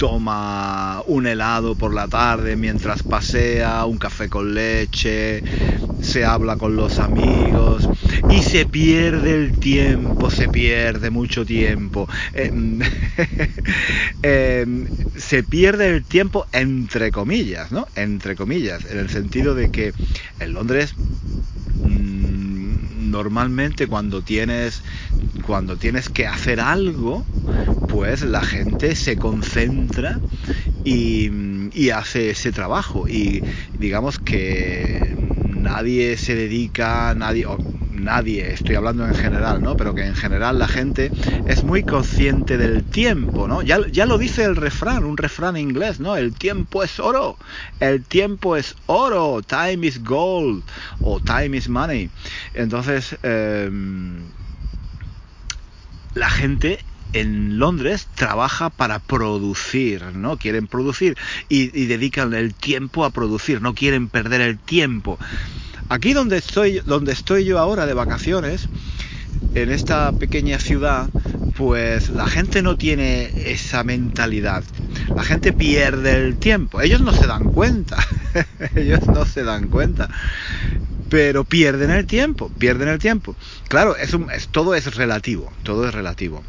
toma 0.00 1.02
un 1.08 1.26
helado 1.26 1.74
por 1.74 1.92
la 1.92 2.08
tarde 2.08 2.56
mientras 2.56 3.02
pasea, 3.02 3.84
un 3.84 3.98
café 3.98 4.30
con 4.30 4.54
leche, 4.54 5.44
se 6.00 6.24
habla 6.24 6.56
con 6.56 6.74
los 6.74 6.98
amigos 6.98 7.86
y 8.26 8.42
se 8.42 8.64
pierde 8.64 9.34
el 9.34 9.58
tiempo, 9.58 10.30
se 10.30 10.48
pierde 10.48 11.10
mucho 11.10 11.44
tiempo. 11.44 12.08
Eh, 12.32 12.50
eh, 14.22 14.66
se 15.14 15.42
pierde 15.42 15.94
el 15.94 16.06
tiempo 16.06 16.46
entre 16.52 17.12
comillas, 17.12 17.70
¿no? 17.70 17.86
Entre 17.94 18.36
comillas, 18.36 18.86
en 18.86 19.00
el 19.00 19.10
sentido 19.10 19.54
de 19.54 19.68
que 19.68 19.92
en 20.38 20.54
Londres 20.54 20.94
mmm, 21.82 22.49
normalmente 23.10 23.86
cuando 23.88 24.22
tienes 24.22 24.82
cuando 25.42 25.76
tienes 25.78 26.08
que 26.10 26.26
hacer 26.26 26.60
algo, 26.60 27.26
pues 27.86 28.22
la 28.22 28.42
gente 28.42 28.94
se 28.96 29.18
concentra 29.18 30.22
y, 30.84 31.30
y 31.72 31.90
hace 31.90 32.30
ese 32.30 32.52
trabajo. 32.52 33.08
Y 33.08 33.44
digamos 33.76 34.18
que 34.18 35.14
nadie 35.18 36.16
se 36.16 36.34
dedica, 36.34 37.14
nadie, 37.16 37.46
nadie, 38.04 38.52
estoy 38.52 38.76
hablando 38.76 39.06
en 39.06 39.14
general, 39.14 39.62
¿no? 39.62 39.76
Pero 39.76 39.94
que 39.94 40.04
en 40.04 40.14
general 40.14 40.58
la 40.58 40.68
gente 40.68 41.12
es 41.44 41.62
muy 41.62 41.84
consciente 41.84 42.58
del 42.58 42.84
tiempo, 42.84 43.48
¿no? 43.48 43.62
Ya, 43.62 43.78
ya 43.90 44.06
lo 44.06 44.18
dice 44.18 44.44
el 44.44 44.56
refrán, 44.56 45.04
un 45.04 45.16
refrán 45.16 45.56
inglés, 45.56 46.00
¿no? 46.00 46.16
El 46.16 46.34
tiempo 46.34 46.82
es 46.82 46.98
oro, 47.00 47.36
el 47.78 48.04
tiempo 48.04 48.56
es 48.56 48.76
oro, 48.86 49.42
time 49.42 49.86
is 49.86 50.02
gold 50.02 50.64
o 51.00 51.20
time 51.20 51.56
is 51.56 51.68
money. 51.68 52.10
Entonces, 52.54 53.16
em, 53.22 54.32
la 56.14 56.30
gente 56.30 56.80
en 57.12 57.58
Londres 57.58 58.08
trabaja 58.14 58.70
para 58.70 59.00
producir, 59.00 60.02
¿no? 60.14 60.36
Quieren 60.36 60.66
producir 60.68 61.16
y, 61.48 61.76
y, 61.78 61.86
dedican 61.86 62.34
el 62.34 62.54
tiempo 62.54 63.04
a 63.04 63.10
producir, 63.10 63.60
no 63.60 63.74
quieren 63.74 64.08
perder 64.08 64.40
el 64.40 64.58
tiempo. 64.58 65.18
Aquí 65.90 66.12
donde 66.12 66.36
estoy, 66.36 66.80
donde 66.86 67.10
estoy 67.10 67.44
yo 67.44 67.58
ahora 67.58 67.84
de 67.84 67.94
vacaciones, 67.94 68.68
en 69.56 69.72
esta 69.72 70.12
pequeña 70.12 70.60
ciudad, 70.60 71.10
pues 71.56 72.10
la 72.10 72.28
gente 72.28 72.62
no 72.62 72.76
tiene 72.76 73.32
esa 73.44 73.82
mentalidad. 73.82 74.62
La 75.16 75.24
gente 75.24 75.52
pierde 75.52 76.14
el 76.14 76.38
tiempo. 76.38 76.80
Ellos 76.80 77.00
no 77.00 77.12
se 77.12 77.26
dan 77.26 77.50
cuenta. 77.50 77.96
Ellos 78.76 79.00
no 79.08 79.24
se 79.24 79.42
dan 79.42 79.68
cuenta. 79.68 80.08
Pero 81.08 81.42
pierden 81.42 81.90
el 81.90 82.06
tiempo, 82.06 82.52
pierden 82.56 82.86
el 82.86 83.00
tiempo. 83.00 83.34
Claro, 83.68 83.96
es, 83.96 84.14
un, 84.14 84.30
es 84.30 84.46
todo 84.46 84.76
es 84.76 84.94
relativo, 84.94 85.52
todo 85.64 85.88
es 85.88 85.92
relativo. 85.92 86.44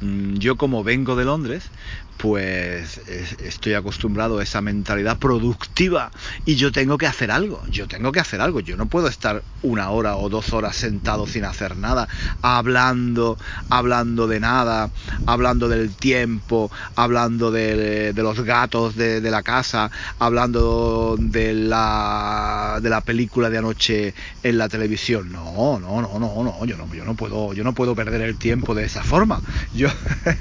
Mm, 0.00 0.34
yo 0.38 0.56
como 0.56 0.84
vengo 0.84 1.16
de 1.16 1.24
Londres, 1.24 1.72
pues 2.16 2.98
estoy 3.38 3.74
acostumbrado 3.74 4.38
a 4.38 4.42
esa 4.44 4.60
mentalidad 4.60 5.18
productiva 5.18 6.10
y 6.44 6.54
yo 6.56 6.70
tengo 6.72 6.98
que 6.98 7.06
hacer 7.06 7.30
algo, 7.32 7.64
yo 7.68 7.88
tengo 7.88 8.12
que 8.12 8.20
hacer 8.20 8.40
algo, 8.40 8.60
yo 8.60 8.76
no 8.76 8.88
puedo 8.88 9.08
estar 9.08 9.44
una 9.60 9.90
hora 9.90 10.16
o 10.16 10.28
dos 10.28 10.52
horas 10.52 10.76
sentado 10.76 11.26
sin 11.26 11.44
hacer 11.44 11.76
nada, 11.76 12.08
hablando, 12.42 13.38
hablando 13.68 14.28
de 14.28 14.40
nada, 14.40 14.92
hablando 15.26 15.68
del 15.68 15.96
tiempo, 15.96 16.70
hablando 16.94 17.50
de, 17.50 18.12
los 18.14 18.40
gatos 18.42 18.96
de, 18.96 19.20
de, 19.20 19.30
la 19.30 19.42
casa, 19.42 19.90
hablando 20.18 21.16
de 21.18 21.54
la, 21.54 22.78
de 22.82 22.90
la 22.90 23.00
película 23.00 23.50
de 23.50 23.58
anoche 23.58 24.14
en 24.42 24.58
la 24.58 24.68
televisión. 24.68 25.32
No, 25.32 25.78
no, 25.78 26.02
no, 26.02 26.18
no, 26.18 26.42
no, 26.42 26.64
yo 26.64 26.76
no, 26.76 26.92
yo 26.94 27.04
no 27.04 27.14
puedo, 27.14 27.52
yo 27.52 27.64
no 27.64 27.74
puedo 27.74 27.94
perder 27.94 28.22
el 28.22 28.38
tiempo 28.38 28.74
de 28.74 28.84
esa 28.84 29.02
forma. 29.02 29.42
Yo, 29.72 29.88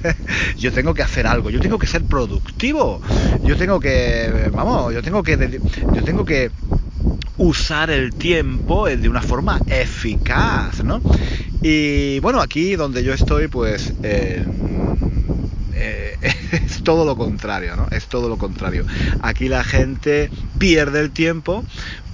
yo 0.57 0.71
tengo 0.71 0.93
que 0.93 1.03
hacer 1.03 1.27
algo, 1.27 1.49
yo 1.49 1.59
tengo 1.59 1.77
que 1.77 1.87
ser 1.87 2.05
productivo. 2.05 3.01
Yo 3.43 3.57
tengo 3.57 3.79
que, 3.79 4.51
vamos, 4.53 4.93
yo 4.93 5.01
tengo 5.01 5.23
que, 5.23 5.61
yo 5.91 6.03
tengo 6.03 6.25
que 6.25 6.51
usar 7.37 7.89
el 7.89 8.13
tiempo 8.13 8.87
de 8.87 9.09
una 9.09 9.21
forma 9.21 9.61
eficaz, 9.67 10.83
¿no? 10.83 11.01
Y 11.61 12.19
bueno, 12.19 12.41
aquí 12.41 12.75
donde 12.75 13.03
yo 13.03 13.13
estoy, 13.13 13.47
pues 13.47 13.93
eh, 14.03 14.45
eh, 15.79 16.17
es 16.51 16.83
todo 16.83 17.05
lo 17.05 17.15
contrario, 17.15 17.75
¿no? 17.75 17.87
Es 17.91 18.07
todo 18.07 18.29
lo 18.29 18.37
contrario. 18.37 18.85
Aquí 19.21 19.47
la 19.47 19.63
gente 19.63 20.29
pierde 20.57 20.99
el 20.99 21.11
tiempo, 21.11 21.63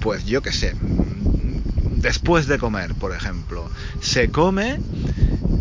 pues 0.00 0.24
yo 0.26 0.42
qué 0.42 0.52
sé, 0.52 0.74
después 2.02 2.46
de 2.46 2.58
comer, 2.58 2.94
por 2.94 3.14
ejemplo, 3.14 3.70
se 4.00 4.30
come 4.30 4.78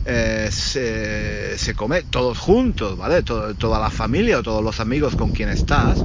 eh, 0.05 0.49
se, 0.51 1.73
come 1.75 2.01
todos 2.03 2.37
juntos, 2.37 2.97
¿vale? 2.97 3.23
Todo, 3.23 3.53
toda 3.55 3.79
la 3.79 3.89
familia 3.89 4.39
o 4.39 4.43
todos 4.43 4.63
los 4.63 4.79
amigos 4.79 5.15
con 5.15 5.31
quien 5.31 5.49
estás, 5.49 6.03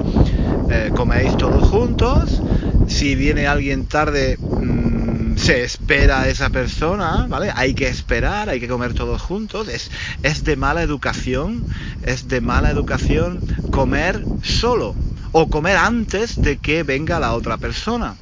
eh, 0.71 0.93
coméis 0.95 1.37
todos 1.37 1.67
juntos. 1.67 2.41
Si 2.87 3.17
viene 3.17 3.47
alguien 3.47 3.87
tarde, 3.87 4.39
mmm, 4.39 5.08
se 5.39 5.63
espera 5.63 6.23
a 6.23 6.29
esa 6.29 6.51
persona, 6.51 7.27
¿vale? 7.29 7.53
Hay 7.55 7.75
que 7.75 7.89
esperar, 7.89 8.49
hay 8.49 8.61
que 8.61 8.69
comer 8.69 8.95
todos 8.95 9.23
juntos. 9.23 9.69
Es, 9.69 9.91
es 10.23 10.45
de 10.45 10.57
mala 10.57 10.83
educación, 10.83 11.65
es 12.05 12.29
de 12.29 12.41
mala 12.41 12.71
educación 12.71 13.41
comer 13.71 14.25
solo 14.43 14.95
o 15.33 15.49
comer 15.49 15.77
antes 15.77 16.43
de 16.43 16.59
que 16.59 16.83
venga 16.83 17.21
la 17.21 17.35
otra 17.35 17.57
persona. 17.57 18.17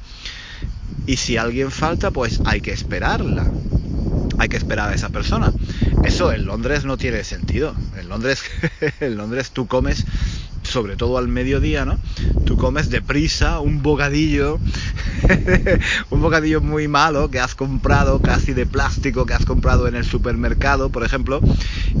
Y 1.05 1.17
si 1.17 1.37
alguien 1.37 1.71
falta, 1.71 2.11
pues 2.11 2.41
hay 2.45 2.61
que 2.61 2.71
esperarla 2.71 3.49
hay 4.37 4.49
que 4.49 4.57
esperar 4.57 4.89
a 4.89 4.93
esa 4.93 5.09
persona. 5.09 5.51
Eso 6.03 6.31
en 6.31 6.45
Londres 6.45 6.85
no 6.85 6.97
tiene 6.97 7.23
sentido. 7.23 7.75
En 7.97 8.09
Londres, 8.09 8.43
en 8.99 9.17
Londres 9.17 9.51
tú 9.51 9.67
comes, 9.67 10.05
sobre 10.67 10.95
todo 10.95 11.17
al 11.17 11.27
mediodía, 11.27 11.85
¿no? 11.85 11.97
Tú 12.45 12.55
comes 12.55 12.89
deprisa 12.89 13.59
un 13.59 13.83
bocadillo, 13.83 14.59
un 16.09 16.21
bocadillo 16.21 16.61
muy 16.61 16.87
malo 16.87 17.29
que 17.29 17.39
has 17.39 17.55
comprado, 17.55 18.21
casi 18.21 18.53
de 18.53 18.65
plástico, 18.65 19.25
que 19.25 19.33
has 19.33 19.45
comprado 19.45 19.87
en 19.87 19.95
el 19.95 20.05
supermercado, 20.05 20.89
por 20.89 21.03
ejemplo, 21.03 21.41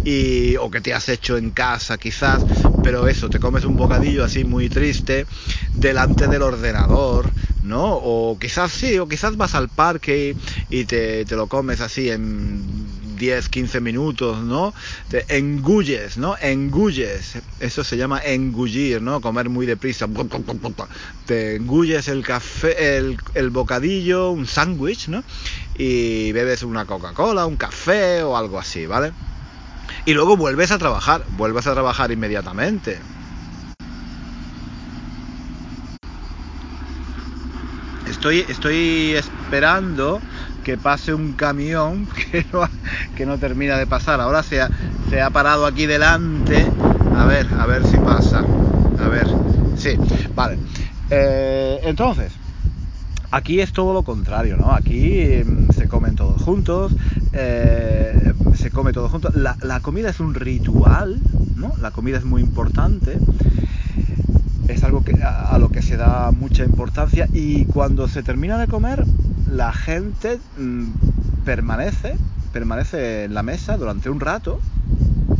y, 0.05 0.55
o 0.57 0.71
que 0.71 0.79
te 0.79 0.93
has 0.93 1.09
hecho 1.09 1.37
en 1.37 1.51
casa 1.51 1.97
quizás, 1.97 2.45
pero 2.81 3.07
eso, 3.07 3.29
te 3.29 3.39
comes 3.39 3.65
un 3.65 3.75
bocadillo 3.75 4.23
así 4.23 4.45
muy 4.45 4.69
triste 4.69 5.25
delante 5.73 6.27
del 6.29 6.41
ordenador, 6.41 7.25
¿no? 7.63 7.95
O 7.95 8.37
quizás 8.39 8.71
sí, 8.71 8.97
o 8.99 9.07
quizás 9.07 9.35
vas 9.35 9.53
al 9.55 9.67
parque 9.67 10.37
y, 10.69 10.79
y 10.79 10.85
te, 10.85 11.25
te, 11.25 11.35
lo 11.35 11.47
comes 11.47 11.81
así 11.81 12.09
en 12.09 13.06
10, 13.17 13.49
15 13.49 13.81
minutos, 13.81 14.41
¿no? 14.43 14.73
Te 15.09 15.25
engulles, 15.37 16.17
¿no? 16.17 16.35
Engulles. 16.39 17.39
Eso 17.59 17.83
se 17.83 17.97
llama 17.97 18.21
engullir, 18.23 19.01
¿no? 19.01 19.19
Comer 19.19 19.49
muy 19.49 19.65
deprisa. 19.65 20.07
Te 21.25 21.55
engulles 21.55 22.07
el 22.07 22.23
café, 22.23 22.97
el, 22.97 23.49
bocadillo, 23.49 24.31
un 24.31 24.47
sándwich, 24.47 25.09
¿no? 25.09 25.23
Y 25.77 26.31
bebes 26.31 26.63
una 26.63 26.85
Coca-Cola, 26.85 27.45
un 27.45 27.57
café 27.57 28.23
o 28.23 28.37
algo 28.37 28.59
así, 28.59 28.85
¿vale? 28.85 29.11
Y 30.05 30.13
luego 30.13 30.37
vuelves 30.37 30.71
a 30.71 30.77
trabajar, 30.77 31.23
vuelves 31.37 31.67
a 31.67 31.73
trabajar 31.73 32.11
inmediatamente. 32.11 32.97
Estoy, 38.09 38.45
estoy 38.47 39.15
esperando 39.15 40.21
que 40.67 40.77
pase 40.77 41.13
un 41.13 41.31
camión 41.31 42.09
que 42.31 42.45
no, 42.51 42.67
que 43.15 43.25
no 43.25 43.37
termina 43.37 43.77
de 43.77 43.87
pasar. 43.87 44.19
Ahora 44.19 44.43
se 44.43 44.59
ha, 44.59 44.69
se 45.09 45.21
ha, 45.21 45.29
parado 45.29 45.65
aquí 45.65 45.85
delante. 45.85 46.67
A 47.15 47.25
ver, 47.25 47.47
a 47.57 47.65
ver 47.65 47.85
si 47.85 47.95
pasa. 47.95 48.39
A 48.99 49.07
ver, 49.07 49.27
sí, 49.77 49.91
vale. 50.35 50.57
Eh, 51.09 51.79
entonces, 51.83 52.33
aquí 53.31 53.61
es 53.61 53.71
todo 53.71 53.93
lo 53.93 54.03
contrario, 54.03 54.57
¿no? 54.57 54.73
Aquí 54.73 55.21
eh, 55.21 55.45
se 55.73 55.87
comen 55.87 56.17
todos 56.17 56.41
juntos, 56.41 56.91
eh, 57.31 58.33
se 58.53 58.69
come 58.69 58.91
todo 58.91 59.07
juntos. 59.07 59.35
La, 59.35 59.55
la 59.61 59.79
comida 59.79 60.09
es 60.09 60.19
un 60.19 60.33
ritual, 60.33 61.21
¿no? 61.55 61.71
La 61.79 61.91
comida 61.91 62.17
es 62.17 62.25
muy 62.25 62.41
importante 62.41 63.17
es 64.67 64.83
algo 64.83 65.03
que, 65.03 65.13
a, 65.23 65.57
lo 65.59 65.69
que 65.69 65.81
se 65.81 65.97
da 65.97 66.31
mucha 66.31 66.63
importancia 66.63 67.27
y 67.31 67.65
cuando 67.65 68.07
se 68.07 68.21
termina 68.21 68.57
de 68.57 68.67
comer 68.67 69.05
la 69.51 69.73
gente 69.73 70.39
mmm, 70.57 70.91
permanece 71.45 72.15
permanece 72.51 73.25
en 73.25 73.33
la 73.33 73.43
mesa 73.43 73.77
durante 73.77 74.09
un 74.09 74.19
rato 74.19 74.59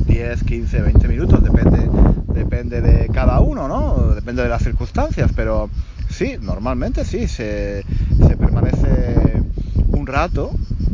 10, 0.06 0.44
15, 0.44 0.82
20 0.82 1.08
minutos 1.08 1.44
depende 1.44 1.90
depende 2.34 2.82
de 2.82 3.08
cada 3.10 3.40
uno 3.40 3.68
¿no? 3.68 4.14
depende 4.14 4.44
de 4.44 4.50
las 4.50 4.64
circunstancias 4.64 5.32
pero 5.36 5.70
sí, 6.10 6.38
normalmente 6.42 7.06
sí 7.06 7.28
se, 7.28 7.84
se 8.28 8.38
permanece 8.38 9.42
un 9.88 10.08
rato 10.08 10.52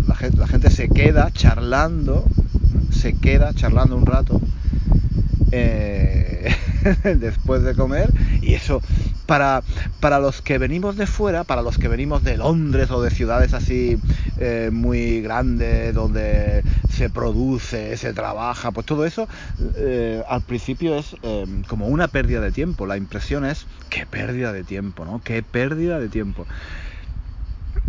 la 0.08 0.16
gente, 0.16 0.38
la 0.38 0.48
gente 0.48 0.70
se 0.70 0.90
queda 0.90 1.32
charlando 1.32 2.26
se 2.92 3.14
queda 3.14 3.54
charlando 3.54 3.96
un 3.96 4.06
rato 4.06 4.42
eh, 5.52 6.54
después 7.20 7.64
de 7.64 7.76
comer 7.76 8.10
y 8.42 8.54
eso 8.54 8.82
para, 9.26 9.64
para 10.00 10.20
los 10.20 10.42
que 10.42 10.58
venimos 10.58 10.98
de 10.98 11.08
fuera, 11.08 11.44
para 11.44 11.62
los 11.62 11.78
que 11.78 11.88
venimos 11.88 12.24
de 12.24 12.38
Londres 12.38 12.92
o 12.92 13.02
de 13.02 13.10
ciudades 13.10 13.54
así 13.54 14.02
eh, 14.38 14.70
muy 14.72 15.22
grandes 15.22 15.94
donde 15.94 16.66
se 16.88 17.10
produce, 17.10 17.98
se 17.98 18.14
trabaja, 18.14 18.72
pues 18.72 18.86
todo 18.86 19.06
eso 19.06 19.28
eh, 19.76 20.24
al 20.28 20.44
principio 20.44 20.98
es 20.98 21.16
eh, 21.22 21.46
como 21.68 21.88
una 21.88 22.08
pérdida 22.10 22.42
de 22.42 22.52
tiempo. 22.52 22.86
La 22.86 22.98
impresión 22.98 23.46
es 23.46 23.68
qué 23.90 24.06
pérdida 24.06 24.54
de 24.54 24.64
tiempo, 24.64 25.06
¿no? 25.06 25.22
Qué 25.24 25.44
pérdida 25.44 26.00
de 26.00 26.10
tiempo. 26.10 26.48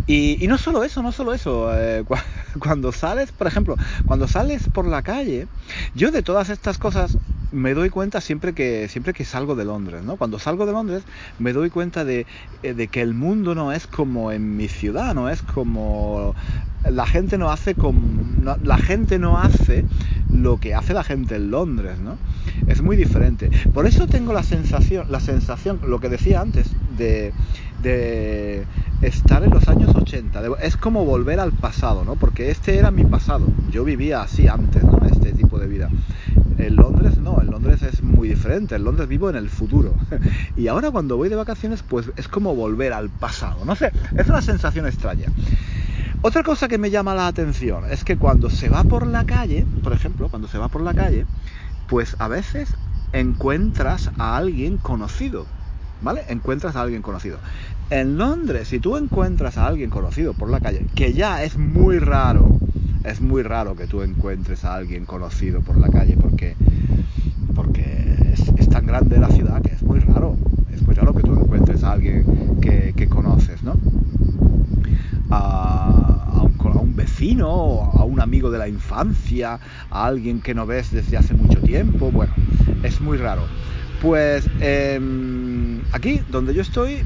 Y, 0.07 0.45
no 0.47 0.57
solo 0.57 0.83
eso, 0.83 1.01
no 1.01 1.11
solo 1.11 1.33
eso. 1.33 1.75
Eh, 1.77 2.03
cuando 2.59 2.91
sales, 2.91 3.31
por 3.31 3.47
ejemplo, 3.47 3.77
cuando 4.05 4.27
sales 4.27 4.67
por 4.69 4.85
la 4.85 5.01
calle, 5.01 5.47
yo 5.93 6.11
de 6.11 6.23
todas 6.23 6.49
estas 6.49 6.77
cosas 6.77 7.17
me 7.51 7.73
doy 7.73 7.89
cuenta 7.89 8.21
siempre 8.21 8.53
que 8.53 8.87
siempre 8.89 9.13
que 9.13 9.23
salgo 9.23 9.55
de 9.55 9.65
Londres, 9.65 10.03
¿no? 10.03 10.17
Cuando 10.17 10.39
salgo 10.39 10.65
de 10.65 10.73
Londres 10.73 11.05
me 11.37 11.53
doy 11.53 11.69
cuenta 11.69 12.03
de, 12.03 12.27
eh, 12.63 12.87
que 12.89 13.01
el 13.01 13.13
mundo 13.13 13.55
no 13.55 13.71
es 13.71 13.87
como 13.87 14.31
en 14.31 14.55
mi 14.57 14.67
ciudad, 14.67 15.13
no 15.15 15.29
es 15.29 15.41
como 15.41 16.35
la 16.89 17.05
gente 17.05 17.37
no 17.37 17.51
hace 17.51 17.75
como 17.75 18.23
no, 18.41 18.57
la 18.61 18.77
gente 18.77 19.19
no 19.19 19.39
hace 19.39 19.85
lo 20.29 20.57
que 20.57 20.75
hace 20.75 20.93
la 20.93 21.03
gente 21.03 21.35
en 21.35 21.51
Londres, 21.51 21.99
¿no? 21.99 22.17
Es 22.67 22.81
muy 22.81 22.97
diferente. 22.97 23.49
Por 23.73 23.87
eso 23.87 24.07
tengo 24.07 24.33
la 24.33 24.43
sensación, 24.43 25.07
la 25.09 25.19
sensación, 25.19 25.79
lo 25.83 25.99
que 25.99 26.09
decía 26.09 26.41
antes, 26.41 26.75
de, 26.97 27.33
de 27.85 28.65
estar 29.01 29.43
en 29.43 29.51
los 29.51 29.67
años 29.67 29.95
80. 29.95 30.41
Es 30.61 30.75
como 30.75 31.05
volver 31.05 31.39
al 31.39 31.51
pasado, 31.51 32.03
¿no? 32.03 32.15
Porque 32.15 32.49
este 32.49 32.77
era 32.77 32.89
mi 32.89 33.03
pasado. 33.05 33.45
Yo 33.69 33.83
vivía 33.83 34.21
así 34.21 34.47
antes, 34.47 34.83
¿no? 34.83 34.99
Este 35.05 35.33
tipo 35.33 35.59
de 35.59 35.67
vida. 35.67 35.89
En 36.57 36.75
Londres 36.75 37.17
no, 37.17 37.39
en 37.39 37.51
Londres 37.51 37.83
es 37.83 38.01
muy 38.01 38.29
diferente. 38.29 38.75
En 38.75 38.83
Londres 38.83 39.07
vivo 39.07 39.29
en 39.29 39.35
el 39.35 39.49
futuro. 39.49 39.93
Y 40.57 40.67
ahora 40.67 40.89
cuando 40.89 41.15
voy 41.15 41.29
de 41.29 41.35
vacaciones, 41.35 41.83
pues 41.83 42.11
es 42.15 42.27
como 42.27 42.55
volver 42.55 42.91
al 42.93 43.09
pasado. 43.09 43.63
No 43.65 43.75
sé, 43.75 43.91
es 44.17 44.27
una 44.27 44.41
sensación 44.41 44.87
extraña. 44.87 45.27
Otra 46.21 46.41
cosa 46.41 46.67
que 46.67 46.79
me 46.79 46.89
llama 46.89 47.13
la 47.13 47.27
atención 47.27 47.83
es 47.91 48.03
que 48.03 48.17
cuando 48.17 48.49
se 48.49 48.67
va 48.67 48.83
por 48.83 49.05
la 49.05 49.25
calle, 49.25 49.65
por 49.83 49.93
ejemplo, 49.93 50.29
cuando 50.29 50.47
se 50.47 50.57
va 50.57 50.69
por 50.69 50.81
la 50.81 50.95
calle, 50.95 51.27
pues 51.87 52.15
a 52.17 52.27
veces 52.27 52.73
encuentras 53.13 54.09
a 54.17 54.35
alguien 54.37 54.77
conocido. 54.77 55.45
¿Vale? 56.01 56.23
Encuentras 56.27 56.75
a 56.75 56.81
alguien 56.81 57.01
conocido. 57.01 57.37
En 57.91 58.17
Londres, 58.17 58.69
si 58.69 58.79
tú 58.79 58.97
encuentras 58.97 59.59
a 59.59 59.67
alguien 59.67 59.91
conocido 59.91 60.33
por 60.33 60.49
la 60.49 60.59
calle, 60.59 60.87
que 60.95 61.13
ya 61.13 61.43
es 61.43 61.55
muy 61.55 61.99
raro, 61.99 62.59
es 63.03 63.21
muy 63.21 63.43
raro 63.43 63.75
que 63.75 63.85
tú 63.85 64.01
encuentres 64.01 64.65
a 64.65 64.73
alguien 64.73 65.05
conocido 65.05 65.61
por 65.61 65.77
la 65.77 65.89
calle 65.89 66.17
porque, 66.19 66.55
porque 67.53 68.33
es, 68.57 68.69
tan 68.69 68.87
grande 68.87 69.19
la 69.19 69.29
ciudad 69.29 69.61
que 69.61 69.75
es 69.75 69.83
muy 69.83 69.99
raro. 69.99 70.35
Es 70.73 70.81
muy 70.81 70.95
raro 70.95 71.13
que 71.13 71.21
tú 71.21 71.39
encuentres 71.39 71.83
a 71.83 71.91
alguien 71.91 72.59
que, 72.59 73.07
conoces, 73.07 73.61
¿no? 73.61 73.75
A, 75.29 76.41
un, 76.81 76.95
vecino, 76.95 77.91
a 77.93 78.03
un 78.03 78.19
amigo 78.19 78.49
de 78.49 78.57
la 78.57 78.67
infancia, 78.67 79.59
a 79.91 80.05
alguien 80.05 80.41
que 80.41 80.55
no 80.55 80.65
ves 80.65 80.91
desde 80.91 81.17
hace 81.17 81.35
mucho 81.35 81.59
tiempo. 81.61 82.09
Bueno, 82.11 82.33
es 82.81 82.99
muy 82.99 83.17
raro. 83.17 83.43
Pues 84.01 84.49
em, 84.59 85.81
aquí, 85.93 86.21
donde 86.31 86.53
yo 86.53 86.61
estoy, 86.61 87.01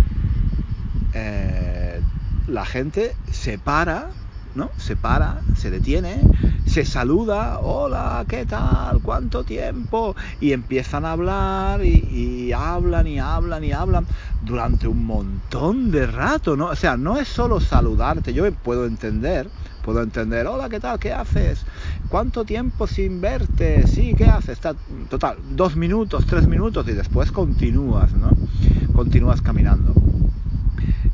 eh, 1.13 2.01
la 2.47 2.65
gente 2.65 3.15
se 3.31 3.57
para, 3.57 4.09
¿no? 4.55 4.71
Se 4.77 4.95
para, 4.95 5.41
se 5.53 5.69
detiene, 5.69 6.27
se 6.65 6.85
saluda, 6.85 7.59
hola, 7.59 8.25
¿qué 8.27 8.45
tal? 8.45 9.01
¿Cuánto 9.01 9.43
tiempo? 9.43 10.15
Y 10.39 10.53
empiezan 10.53 11.05
a 11.05 11.11
hablar 11.11 11.83
y, 11.83 12.51
hablan 12.51 13.07
y 13.07 13.19
hablan 13.19 13.63
y 13.63 13.71
hablan 13.71 14.07
durante 14.41 14.87
un 14.87 15.05
montón 15.05 15.91
de 15.91 16.07
rato, 16.07 16.55
¿no? 16.55 16.67
O 16.67 16.75
sea, 16.75 16.97
no 16.97 17.17
es 17.17 17.27
solo 17.27 17.59
saludarte, 17.59 18.33
yo 18.33 18.51
puedo 18.51 18.85
entender, 18.85 19.49
puedo 19.81 20.01
entender, 20.01 20.47
hola, 20.47 20.69
¿qué 20.69 20.79
tal? 20.79 20.99
¿Qué 20.99 21.13
haces? 21.13 21.65
¿Cuánto 22.07 22.43
tiempo 22.43 22.87
sin 22.87 23.21
verte? 23.21 23.85
Sí, 23.87 24.15
¿qué 24.15 24.25
haces? 24.25 24.49
Está, 24.49 24.75
total, 25.09 25.37
dos 25.55 25.75
minutos, 25.75 26.25
tres 26.25 26.47
minutos 26.47 26.87
y 26.87 26.93
después 26.93 27.31
continúas, 27.31 28.13
¿no? 28.13 28.31
Continúas 28.93 29.41
caminando. 29.41 30.08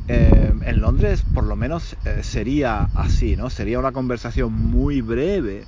Eh, 0.07 0.53
en 0.65 0.81
Londres 0.81 1.23
por 1.33 1.45
lo 1.45 1.55
menos 1.55 1.97
eh, 2.05 2.21
sería 2.21 2.89
así, 2.93 3.35
¿no? 3.35 3.49
Sería 3.49 3.79
una 3.79 3.91
conversación 3.91 4.53
muy 4.53 5.01
breve. 5.01 5.63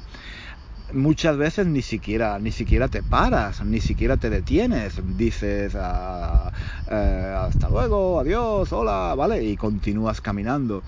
Muchas 0.94 1.36
veces 1.38 1.67
ni 1.67 1.82
siquiera, 1.82 2.39
ni 2.39 2.51
siquiera 2.51 2.88
te 2.88 3.03
paras, 3.03 3.63
ni 3.65 3.82
siquiera 3.82 4.15
te 4.17 4.29
detienes. 4.29 5.01
Dices 5.17 5.74
ah, 5.75 6.51
eh, 6.89 7.36
hasta 7.38 7.70
luego, 7.70 8.20
adiós, 8.20 8.72
hola, 8.72 9.13
¿vale? 9.15 9.44
Y 9.44 9.58
continúas 9.58 10.22
caminando. 10.22 10.84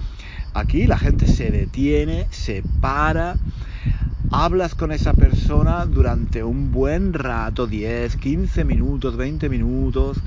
Aquí 0.53 0.87
la 0.87 0.97
gente 0.97 1.27
se 1.27 1.51
detiene, 1.51 2.27
se 2.31 2.63
para, 2.81 3.35
hablas 4.31 4.75
con 4.75 4.91
esa 4.91 5.13
persona 5.13 5.85
durante 5.85 6.43
un 6.43 6.71
buen 6.71 7.13
rato, 7.13 7.67
10, 7.67 8.15
15 8.15 8.63
minutos, 8.63 9.17
20 9.17 9.49
minutos 9.49 10.21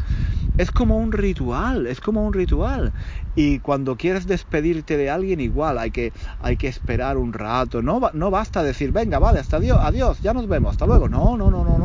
es 0.58 0.70
como 0.70 0.98
un 0.98 1.12
ritual, 1.12 1.86
es 1.86 2.00
como 2.00 2.24
un 2.26 2.32
ritual. 2.32 2.92
Y 3.34 3.60
cuando 3.60 3.96
quieres 3.96 4.26
despedirte 4.26 4.96
de 4.96 5.10
alguien, 5.10 5.40
igual, 5.40 5.78
hay 5.78 5.90
que, 5.90 6.12
hay 6.40 6.56
que 6.56 6.68
esperar 6.68 7.16
un 7.16 7.32
rato. 7.32 7.82
No, 7.82 8.00
no 8.12 8.30
basta 8.30 8.62
decir, 8.62 8.92
venga, 8.92 9.18
vale, 9.18 9.40
hasta 9.40 9.56
adiós, 9.56 9.78
adiós, 9.80 10.20
ya 10.20 10.34
nos 10.34 10.46
vemos, 10.48 10.72
hasta 10.72 10.86
luego. 10.86 11.08
No, 11.08 11.36
no, 11.36 11.50
no, 11.50 11.64
no. 11.64 11.78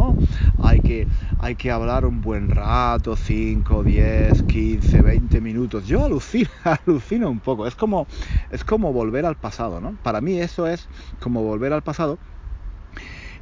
Hay 0.68 0.82
que, 0.82 1.08
hay 1.38 1.56
que 1.56 1.72
hablar 1.72 2.06
un 2.06 2.22
buen 2.22 2.50
rato, 2.50 3.16
5, 3.16 3.84
10, 3.84 4.44
15, 4.44 5.02
20 5.02 5.42
minutos. 5.42 5.86
Yo 5.88 6.06
alucino, 6.06 6.50
alucino 6.86 7.30
un 7.30 7.42
poco. 7.42 7.68
Es 7.68 7.76
como, 7.76 8.08
es 8.50 8.64
como 8.64 8.94
volver 8.94 9.26
al 9.26 9.38
pasado, 9.38 9.80
¿no? 9.82 9.98
Para 10.02 10.22
mí 10.22 10.40
eso 10.40 10.68
es 10.68 10.90
como 11.20 11.44
volver 11.44 11.74
al 11.74 11.84
pasado 11.84 12.20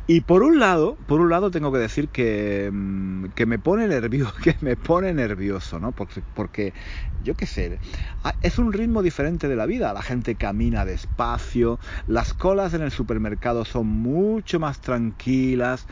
y 0.07 0.21
por 0.21 0.43
un 0.43 0.59
lado, 0.59 0.97
por 1.07 1.19
un 1.19 1.29
lado 1.29 1.49
tengo 1.51 1.71
que 1.71 1.79
decir 1.79 2.09
que, 2.11 2.69
mm, 2.71 3.25
que 3.35 3.45
me 3.45 3.57
pone 3.59 3.88
nervioso, 3.88 4.33
que 4.43 4.55
me 4.61 4.77
pone 4.77 5.13
nervioso, 5.13 5.79
¿no? 5.79 5.93
Porque, 5.93 6.23
porque 6.33 6.73
yo 7.17 7.35
qué 7.35 7.45
sé, 7.47 7.79
ah, 8.23 8.35
es 8.41 8.59
un 8.59 8.71
ritmo 8.73 9.01
diferente 9.01 9.47
de 9.47 9.55
la 9.55 9.65
vida. 9.65 9.93
La 9.93 10.01
gente 10.03 10.38
camina 10.38 10.85
despacio, 10.85 11.79
las 12.05 12.33
colas 12.33 12.73
en 12.73 12.81
el 12.83 12.91
supermercado 12.91 13.65
son 13.65 13.88
mucho 13.88 14.59
más 14.59 14.79
tranquilas. 14.81 15.88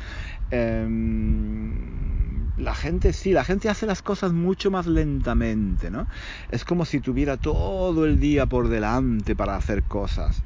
Em, 0.56 2.52
la 2.58 2.76
gente 2.76 3.12
sí, 3.14 3.32
la 3.34 3.44
gente 3.44 3.70
hace 3.70 3.88
las 3.88 4.04
cosas 4.04 4.34
mucho 4.34 4.70
más 4.70 4.86
lentamente, 4.86 5.90
¿no? 5.90 6.08
Es 6.50 6.64
como 6.64 6.86
si 6.86 7.00
tuviera 7.02 7.38
todo 7.38 8.06
el 8.06 8.20
día 8.20 8.46
por 8.46 8.68
delante 8.70 9.36
para 9.36 9.56
hacer 9.56 9.84
cosas. 9.84 10.44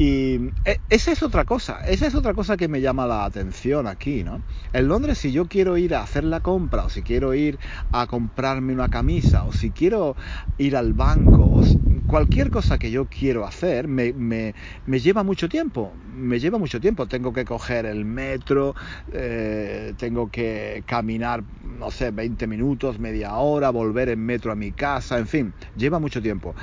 Y 0.00 0.52
eh, 0.64 0.78
esa 0.88 1.10
es 1.10 1.24
otra 1.24 1.44
cosa, 1.44 1.80
esa 1.84 2.06
es 2.06 2.14
otra 2.14 2.32
cosa 2.32 2.56
que 2.56 2.68
me 2.68 2.80
llama 2.80 3.04
la 3.08 3.24
atención 3.24 3.88
aquí, 3.88 4.22
¿no? 4.22 4.44
En 4.72 4.86
Londres, 4.86 5.18
si 5.18 5.32
yo 5.32 5.48
quiero 5.48 5.76
ir 5.76 5.92
a 5.96 6.02
hacer 6.02 6.22
la 6.22 6.40
compra, 6.40 6.84
o 6.84 6.88
si 6.88 7.02
quiero 7.02 7.34
ir 7.34 7.58
a 7.90 8.06
comprarme 8.06 8.72
una 8.72 8.90
camisa, 8.90 9.42
o 9.44 9.50
si 9.52 9.72
quiero 9.72 10.14
ir 10.56 10.76
al 10.76 10.92
banco, 10.94 11.46
o 11.46 11.62
cualquier 12.06 12.48
cosa 12.50 12.78
que 12.78 12.92
yo 12.92 13.08
quiero 13.08 13.44
hacer, 13.44 13.88
me, 13.88 14.12
me, 14.12 14.54
me 14.84 15.00
lleva 15.00 15.24
mucho 15.24 15.48
tiempo, 15.48 15.96
me 16.04 16.38
lleva 16.38 16.58
mucho 16.58 16.78
tiempo. 16.80 17.08
Tengo 17.08 17.32
que 17.32 17.44
coger 17.44 17.84
el 17.84 18.04
metro, 18.04 18.74
eh, 19.12 19.94
tengo 19.98 20.30
que 20.30 20.84
caminar, 20.86 21.42
no 21.60 21.90
sé, 21.90 22.12
20 22.12 22.46
minutos, 22.46 23.00
media 23.00 23.34
hora, 23.38 23.70
volver 23.70 24.10
en 24.10 24.20
metro 24.24 24.52
a 24.52 24.54
mi 24.54 24.72
casa, 24.72 25.18
en 25.18 25.26
fin, 25.26 25.54
lleva 25.74 25.98
mucho 25.98 26.22
tiempo. 26.22 26.54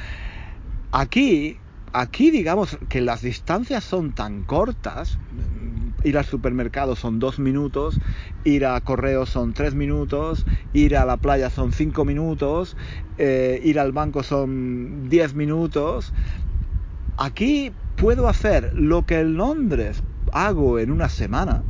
Aquí 0.91 1.64
Aquí 1.97 2.29
digamos 2.29 2.77
que 2.89 2.99
las 2.99 3.21
distancias 3.21 3.86
son 3.86 4.12
tan 4.12 4.43
cortas, 4.43 5.17
ir 6.03 6.17
al 6.17 6.25
supermercado 6.25 6.97
son 6.97 7.19
dos 7.19 7.39
minutos, 7.39 8.01
ir 8.43 8.65
a 8.65 8.81
correo 8.81 9.25
son 9.25 9.53
tres 9.53 9.75
minutos, 9.75 10.45
ir 10.73 10.97
a 10.97 11.05
la 11.05 11.15
playa 11.15 11.49
son 11.49 11.71
cinco 11.71 12.03
minutos, 12.03 12.75
eh, 13.17 13.62
ir 13.63 13.79
al 13.79 13.93
banco 13.93 14.23
son 14.23 15.08
diez 15.08 15.36
minutos. 15.36 16.12
Aquí 17.15 17.71
puedo 17.95 18.27
hacer 18.27 18.73
lo 18.73 19.05
que 19.05 19.21
en 19.21 19.38
Londres 19.38 20.03
hago 20.34 20.79
en 20.79 20.91
una 20.91 21.08
semana, 21.08 21.63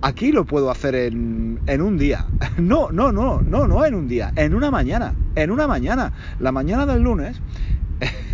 aquí 0.00 0.32
lo 0.32 0.46
puedo 0.46 0.70
hacer 0.70 0.94
en, 0.94 1.60
en, 1.66 1.82
un 1.82 1.98
día. 1.98 2.24
No, 2.58 2.90
no, 2.90 3.12
no, 3.12 3.42
no, 3.42 3.66
no 3.66 3.84
en 3.84 3.94
un 3.94 4.08
día, 4.08 4.32
en 4.36 4.54
una 4.54 4.70
mañana. 4.70 5.14
En 5.34 5.50
una 5.50 5.66
mañana. 5.66 6.12
La 6.38 6.50
mañana 6.50 6.86
del 6.86 7.02
lunes 7.02 7.42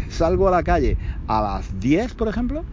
salgo 0.09 0.49
a 0.49 0.51
la 0.53 0.63
calle 0.65 0.99
a 1.27 1.41
las 1.43 1.69
10, 1.79 2.15
por 2.15 2.29
ejemplo, 2.29 2.67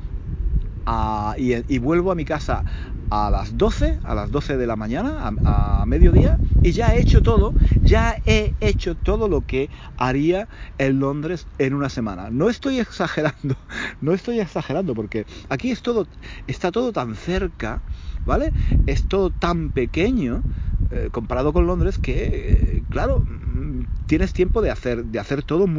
y, 1.37 1.77
vuelvo 1.79 2.11
a 2.11 2.15
mi 2.15 2.25
casa 2.25 2.65
a 3.09 3.29
las 3.29 3.57
12, 3.57 3.99
a 4.03 4.15
las 4.15 4.31
12 4.31 4.57
de 4.57 4.67
la 4.67 4.75
mañana, 4.75 5.33
a, 5.43 5.83
mediodía, 5.87 6.39
y 6.61 6.71
ya 6.71 6.95
he 6.95 6.99
hecho 6.99 7.21
todo, 7.21 7.55
ya 7.81 8.17
he 8.25 8.55
hecho 8.59 8.95
todo 8.95 9.27
lo 9.27 9.43
que 9.43 9.69
haría 9.97 10.49
en 10.77 10.99
Londres 10.99 11.47
en 11.57 11.73
una 11.73 11.89
semana. 11.89 12.29
No 12.31 12.49
estoy 12.49 12.79
exagerando, 12.79 13.55
no 14.01 14.13
estoy 14.13 14.39
exagerando, 14.39 14.93
porque 14.95 15.25
aquí 15.49 15.71
es 15.71 15.81
todo, 15.81 16.07
está 16.47 16.71
todo 16.71 16.91
tan 16.91 17.15
cerca, 17.15 17.83
¿vale? 18.25 18.53
Es 18.85 19.07
todo 19.07 19.31
tan 19.31 19.71
pequeño 19.71 20.43
eh, 20.89 21.09
comparado 21.11 21.53
con 21.53 21.67
Londres 21.67 21.97
que, 21.99 22.85
claro, 22.89 23.23
mm, 23.25 23.83
tienes 24.05 24.33
tiempo 24.33 24.61
de 24.61 24.71
hacer, 24.71 25.05
de 25.05 25.19
hacer 25.19 25.43
todo 25.43 25.65
de 25.67 25.71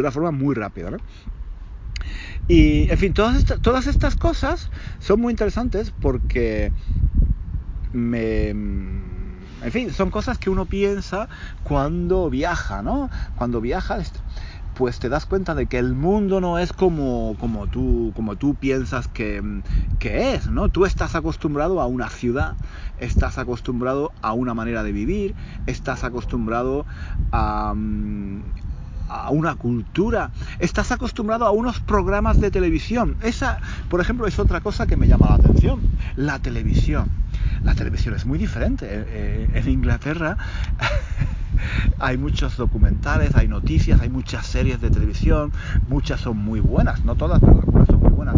una 0.00 0.10
forma 0.12 0.30
muy 0.30 0.54
rápida. 0.54 0.90
Y, 2.46 2.88
en 2.90 2.98
fin, 2.98 3.12
todas, 3.14 3.44
todas 3.62 3.86
estas 3.86 4.16
cosas 4.16 4.70
son 4.98 5.20
muy 5.20 5.32
interesantes 5.32 5.92
porque 5.92 6.72
me... 7.92 8.50
En 8.50 9.72
fin, 9.72 9.92
son 9.92 10.10
cosas 10.10 10.38
que 10.38 10.50
uno 10.50 10.66
piensa 10.66 11.28
cuando 11.62 12.30
viaja, 12.30 12.82
¿no? 12.82 13.10
Cuando 13.34 13.60
viaja 13.60 13.98
pues 14.72 15.00
te 15.00 15.08
das 15.08 15.26
cuenta 15.26 15.54
de 15.56 15.66
que 15.66 15.78
el 15.78 15.94
mundo 15.94 16.40
no 16.40 16.58
es 16.60 16.72
como, 16.72 17.36
como, 17.38 17.66
tú, 17.66 18.12
como 18.14 18.36
tú 18.36 18.56
piensas 18.56 19.08
que, 19.08 19.42
que 19.98 20.34
es, 20.34 20.46
¿no? 20.48 20.68
Tú 20.68 20.84
estás 20.84 21.16
acostumbrado 21.16 21.80
a 21.80 21.86
una 21.88 22.08
ciudad, 22.08 22.56
estás 22.96 23.38
acostumbrado 23.38 24.12
a 24.22 24.32
una 24.34 24.54
manera 24.54 24.84
de 24.84 24.92
vivir, 24.92 25.36
estás 25.66 26.04
acostumbrado 26.04 26.86
a, 27.32 27.74
a 29.08 29.30
una 29.30 29.54
cultura, 29.54 30.30
estás 30.58 30.92
acostumbrado 30.92 31.46
a 31.46 31.50
unos 31.50 31.80
programas 31.80 32.40
de 32.40 32.50
televisión. 32.50 33.16
Esa, 33.22 33.58
por 33.88 34.00
ejemplo, 34.00 34.26
es 34.26 34.38
otra 34.38 34.60
cosa 34.60 34.86
que 34.86 34.96
me 34.96 35.06
llama 35.06 35.28
la 35.30 35.34
atención, 35.36 35.80
la 36.16 36.38
televisión. 36.38 37.08
La 37.62 37.74
televisión 37.74 38.14
es 38.14 38.26
muy 38.26 38.38
diferente. 38.38 38.86
Eh, 38.86 39.04
eh, 39.08 39.48
en 39.54 39.68
Inglaterra 39.68 40.36
hay 41.98 42.16
muchos 42.16 42.56
documentales, 42.56 43.34
hay 43.34 43.48
noticias, 43.48 44.00
hay 44.00 44.08
muchas 44.08 44.46
series 44.46 44.80
de 44.80 44.90
televisión, 44.90 45.52
muchas 45.88 46.20
son 46.20 46.36
muy 46.36 46.60
buenas, 46.60 47.04
no 47.04 47.16
todas, 47.16 47.40
pero 47.40 47.60
algunas 47.60 47.86
son 47.86 48.00
muy 48.00 48.10
buenas. 48.10 48.36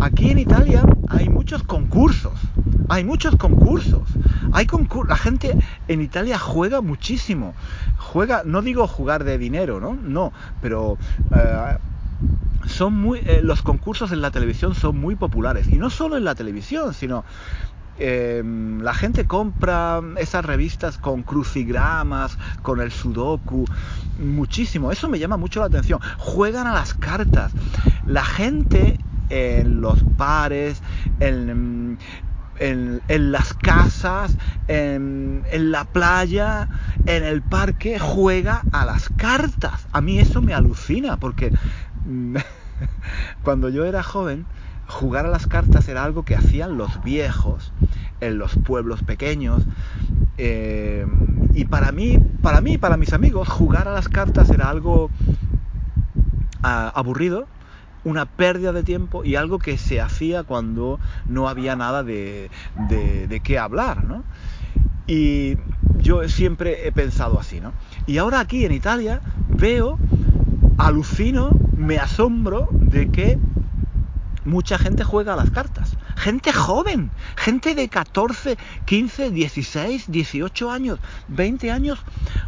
Aquí 0.00 0.30
en 0.30 0.38
Italia 0.38 0.82
hay 1.08 1.28
muchos 1.28 1.62
concursos, 1.62 2.34
hay 2.88 3.04
muchos 3.04 3.36
concursos, 3.36 4.02
hay 4.52 4.66
la 5.08 5.16
gente 5.16 5.56
en 5.88 6.02
Italia 6.02 6.38
juega 6.38 6.80
muchísimo, 6.80 7.54
juega, 7.96 8.42
no 8.44 8.62
digo 8.62 8.86
jugar 8.86 9.24
de 9.24 9.38
dinero, 9.38 9.80
¿no? 9.80 9.94
No, 9.94 10.32
pero 10.60 10.98
eh, 11.34 11.76
son 12.66 12.94
muy, 12.94 13.20
eh, 13.20 13.40
los 13.42 13.62
concursos 13.62 14.12
en 14.12 14.20
la 14.20 14.30
televisión 14.30 14.74
son 14.74 14.98
muy 14.98 15.16
populares 15.16 15.68
y 15.68 15.76
no 15.76 15.90
solo 15.90 16.16
en 16.16 16.24
la 16.24 16.34
televisión, 16.34 16.94
sino 16.94 17.24
Em, 18.02 18.80
la 18.80 18.94
gente 18.94 19.26
compra 19.26 20.00
esas 20.16 20.42
revistas 20.42 20.96
con 20.96 21.22
crucigramas, 21.22 22.38
con 22.62 22.80
el 22.80 22.90
sudoku, 22.90 23.66
muchísimo. 24.18 24.90
Eso 24.90 25.06
me 25.06 25.18
llama 25.18 25.36
mucho 25.36 25.60
la 25.60 25.66
atención. 25.66 26.00
Juegan 26.16 26.66
a 26.66 26.72
las 26.72 26.94
cartas. 26.94 27.52
La 28.06 28.24
gente 28.24 28.98
en 29.28 29.82
los 29.82 30.16
bares, 30.16 30.82
en, 31.20 31.98
las 32.60 33.54
casas, 33.54 34.36
en, 34.68 35.44
en, 35.50 35.70
la 35.70 35.84
playa, 35.84 36.68
en 37.06 37.24
el 37.24 37.42
parque, 37.42 37.98
juega 37.98 38.62
a 38.72 38.84
las 38.84 39.08
cartas. 39.08 39.86
A 39.92 40.00
mí 40.00 40.18
eso 40.18 40.42
me 40.42 40.54
alucina 40.54 41.16
porque 41.16 41.52
cuando 43.42 43.68
yo 43.68 43.84
era 43.84 44.02
joven, 44.02 44.46
jugar 44.86 45.26
a 45.26 45.30
las 45.30 45.46
cartas 45.46 45.88
era 45.88 46.04
algo 46.04 46.24
que 46.24 46.34
hacían 46.34 46.76
los 46.76 47.02
viejos 47.02 47.72
en 48.20 48.38
los 48.38 48.56
pueblos 48.56 49.02
pequeños. 49.02 49.62
Eh, 50.36 51.06
y 51.54 51.64
para 51.64 51.92
mí, 51.92 52.18
para 52.42 52.60
mí, 52.60 52.78
para 52.78 52.96
mis 52.96 53.12
amigos, 53.12 53.48
jugar 53.48 53.88
a 53.88 53.92
las 53.92 54.08
cartas 54.08 54.50
era 54.50 54.68
algo 54.68 55.10
ah, 56.62 56.92
aburrido, 56.94 57.46
una 58.04 58.26
pérdida 58.26 58.72
de 58.72 58.82
tiempo 58.82 59.24
y 59.24 59.36
algo 59.36 59.58
que 59.58 59.76
se 59.76 60.00
hacía 60.00 60.42
cuando 60.42 60.98
no 61.26 61.48
había 61.48 61.76
nada 61.76 62.02
de, 62.02 62.50
de, 62.88 63.40
qué 63.40 63.58
hablar, 63.58 64.04
¿no? 64.04 64.22
Y 65.06 65.56
yo 65.98 66.28
siempre 66.28 66.86
he 66.86 66.92
pensado 66.92 67.38
así, 67.38 67.60
¿no? 67.60 67.72
Y 68.06 68.18
ahora 68.18 68.40
aquí 68.40 68.64
en 68.64 68.72
Italia 68.72 69.20
veo, 69.48 69.98
alucino, 70.78 71.50
me 71.76 71.98
asombro 71.98 72.68
de 72.72 73.10
que 73.10 73.38
mucha 74.44 74.78
gente 74.78 75.04
juega 75.04 75.34
a 75.34 75.36
las 75.36 75.50
cartas. 75.50 75.96
Gente 76.20 76.52
joven, 76.52 77.10
gente 77.34 77.74
de 77.74 77.88
14, 77.88 78.58
15, 78.84 79.30
16, 79.30 80.12
18 80.12 80.70
años, 80.70 80.98
20 81.28 81.70
años, 81.70 81.98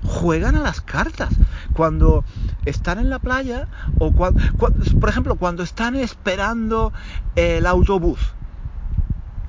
juegan 0.02 0.56
a 0.56 0.60
las 0.60 0.82
cartas. 0.82 1.30
Cuando 1.72 2.22
están 2.66 2.98
en 2.98 3.08
la 3.08 3.18
playa 3.18 3.68
o 3.98 4.12
cuando, 4.12 4.42
por 5.00 5.08
ejemplo, 5.08 5.36
cuando 5.36 5.62
están 5.62 5.96
esperando 5.96 6.92
el 7.34 7.64
autobús. 7.64 8.18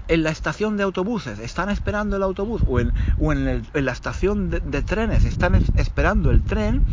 En 0.08 0.24
la 0.24 0.30
estación 0.30 0.78
de 0.78 0.84
autobuses 0.84 1.40
están 1.40 1.70
esperando 1.70 2.16
el 2.16 2.24
autobús 2.24 2.64
o 2.66 2.80
en, 2.80 2.94
la 3.74 3.92
estación 3.92 4.50
de, 4.50 4.82
trenes 4.84 5.26
están 5.26 5.56
esperando 5.76 6.32
el 6.32 6.42
tren 6.44 6.84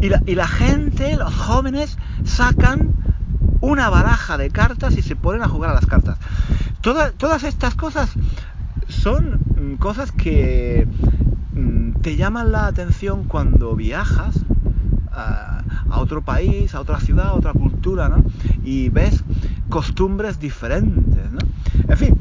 y 0.00 0.08
la, 0.08 0.22
y 0.24 0.36
la 0.36 0.46
gente, 0.46 1.16
los 1.16 1.34
jóvenes, 1.34 1.98
sacan 2.24 2.94
una 3.60 3.90
baraja 3.90 4.36
de 4.36 4.50
cartas 4.50 4.96
y 4.96 5.02
se 5.02 5.16
ponen 5.16 5.42
a 5.42 5.48
jugar 5.48 5.70
a 5.70 5.74
las 5.74 5.86
cartas. 5.86 6.18
todas 6.80 7.44
estas 7.44 7.74
cosas 7.74 8.10
son 8.88 9.40
mm, 9.56 9.76
cosas 9.76 10.12
que 10.12 10.86
mm, 11.54 12.00
te 12.00 12.16
llaman 12.16 12.52
la 12.52 12.66
atención 12.66 13.24
cuando 13.24 13.74
viajas 13.74 14.34
a, 15.12 15.62
otro 15.96 16.22
país, 16.22 16.74
a 16.74 16.80
otra 16.80 16.98
ciudad, 16.98 17.28
a 17.28 17.34
otra 17.34 17.52
cultura, 17.52 18.08
¿no? 18.08 18.24
Y 18.64 18.88
ves 18.88 19.22
costumbres 19.68 20.40
diferentes, 20.40 21.30
¿no? 21.30 21.38
En 21.88 21.96
fin, 21.96 22.18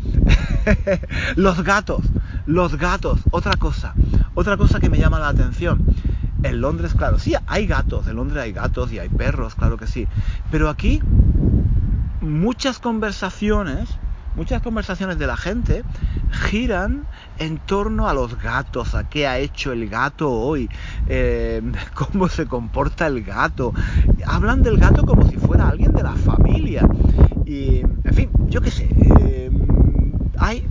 los 1.35 1.63
gatos, 1.63 2.03
los 2.45 2.77
gatos, 2.77 3.19
otra 3.31 3.55
cosa, 3.57 3.93
otra 4.35 4.57
cosa 4.57 4.79
que 4.79 4.89
me 4.89 4.99
llama 4.99 5.19
la 5.19 5.29
atención. 5.29 5.83
En 6.43 6.59
Londres, 6.59 6.93
claro, 6.93 7.19
sí, 7.19 7.35
hay 7.47 7.67
gatos, 7.67 8.07
en 8.07 8.17
Londres 8.17 8.43
hay 8.43 8.51
gatos 8.51 8.91
y 8.91 8.99
hay 8.99 9.09
perros, 9.09 9.55
claro 9.55 9.77
que 9.77 9.87
sí. 9.87 10.07
Pero 10.51 10.69
aquí 10.69 11.01
muchas 12.19 12.79
conversaciones, 12.79 13.89
muchas 14.35 14.61
conversaciones 14.61 15.17
de 15.19 15.27
la 15.27 15.37
gente 15.37 15.83
giran 16.49 17.05
en 17.39 17.57
torno 17.59 18.09
a 18.09 18.13
los 18.13 18.41
gatos, 18.41 18.95
a 18.95 19.05
qué 19.05 19.27
ha 19.27 19.39
hecho 19.39 19.71
el 19.71 19.87
gato 19.89 20.31
hoy, 20.31 20.69
eh, 21.07 21.61
cómo 21.93 22.27
se 22.27 22.45
comporta 22.45 23.07
el 23.07 23.23
gato. 23.23 23.73
Hablan 24.25 24.63
del 24.63 24.77
gato 24.77 25.05
como 25.05 25.27
si 25.29 25.37
fuera 25.37 25.69
alguien 25.69 25.93
de 25.93 26.03
la 26.03 26.13
familia. 26.13 26.87
Y, 27.45 27.79
en 27.79 28.13
fin, 28.13 28.29
yo 28.49 28.61
qué 28.61 28.71
sé. 28.71 28.89
Eh, 29.19 29.51
hay, 30.37 30.67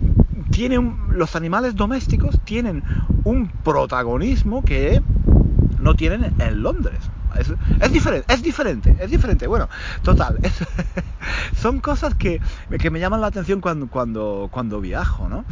tienen, 0.51 0.95
los 1.09 1.35
animales 1.35 1.75
domésticos 1.75 2.39
tienen 2.43 2.83
un 3.23 3.47
protagonismo 3.47 4.63
que 4.63 5.01
no 5.83 5.95
tienen 5.95 6.33
en 6.39 6.63
Londres. 6.63 6.99
Es, 7.81 7.91
diferente, 7.91 8.31
es 8.31 8.43
diferente, 8.43 8.95
es 8.99 9.09
diferente. 9.09 9.47
Bueno, 9.47 9.67
total, 10.03 10.39
son 11.55 11.79
cosas 11.79 12.13
que, 12.15 12.39
me 12.69 12.99
llaman 12.99 13.21
la 13.21 13.27
atención 13.27 13.59
cuando, 13.59 13.87
cuando, 13.87 14.49
cuando 14.51 14.79
viajo, 14.81 15.27
¿no? 15.29 15.43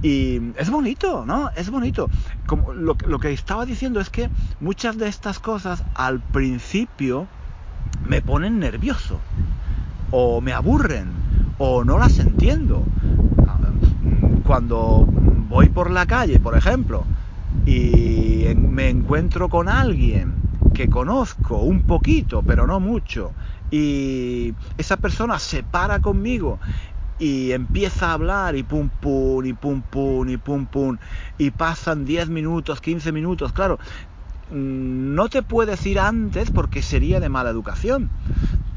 Y 0.00 0.40
es 0.56 0.70
bonito, 0.70 1.24
¿no? 1.26 1.50
Es 1.56 1.70
bonito. 1.70 2.08
Como 2.46 2.72
lo, 2.72 2.96
lo, 3.06 3.18
que 3.18 3.32
estaba 3.32 3.66
diciendo 3.66 4.00
es 4.00 4.10
que 4.10 4.30
muchas 4.60 4.96
de 4.96 5.08
estas 5.08 5.40
cosas 5.40 5.82
al 5.94 6.20
principio 6.20 7.26
me 8.06 8.22
ponen 8.22 8.60
nervioso, 8.60 9.18
o 10.12 10.40
me 10.40 10.52
aburren, 10.52 11.08
o 11.58 11.84
no 11.84 11.98
las 11.98 12.18
entiendo. 12.18 12.84
Cuando 14.44 15.06
voy 15.48 15.68
por 15.68 15.90
la 15.90 16.06
calle, 16.06 16.40
por 16.40 16.56
ejemplo, 16.56 17.04
y 17.66 18.27
me 18.78 18.88
encuentro 18.88 19.48
con 19.48 19.68
alguien 19.68 20.32
que 20.72 20.88
conozco 20.88 21.62
un 21.64 21.80
poquito, 21.80 22.44
pero 22.46 22.64
no 22.64 22.78
mucho, 22.78 23.32
y 23.72 24.54
esa 24.76 24.96
persona 24.96 25.40
se 25.40 25.64
para 25.64 25.98
conmigo 25.98 26.60
y 27.18 27.50
empieza 27.50 28.10
a 28.10 28.12
hablar 28.12 28.54
y 28.54 28.62
pum 28.62 28.88
pum 29.00 29.44
y 29.44 29.52
pum 29.52 29.82
pum 29.82 30.28
y 30.28 30.36
pum 30.36 30.66
pum 30.66 30.96
y 31.38 31.50
pasan 31.50 32.04
10 32.04 32.28
minutos, 32.28 32.80
15 32.80 33.10
minutos, 33.10 33.52
claro, 33.52 33.80
mm, 34.52 35.12
no 35.12 35.28
te 35.28 35.42
puedes 35.42 35.84
ir 35.84 35.98
antes 35.98 36.52
porque 36.52 36.80
sería 36.80 37.18
de 37.18 37.28
mala 37.28 37.50
educación. 37.50 38.08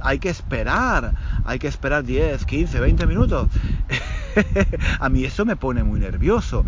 Hay 0.01 0.17
que 0.17 0.29
esperar, 0.29 1.13
hay 1.45 1.59
que 1.59 1.67
esperar 1.67 2.03
10, 2.03 2.43
15, 2.47 2.79
20 2.79 3.05
minutos. 3.05 3.49
a 4.99 5.09
mí 5.09 5.25
eso 5.25 5.45
me 5.45 5.57
pone 5.57 5.83
muy 5.83 5.99
nervioso. 5.99 6.65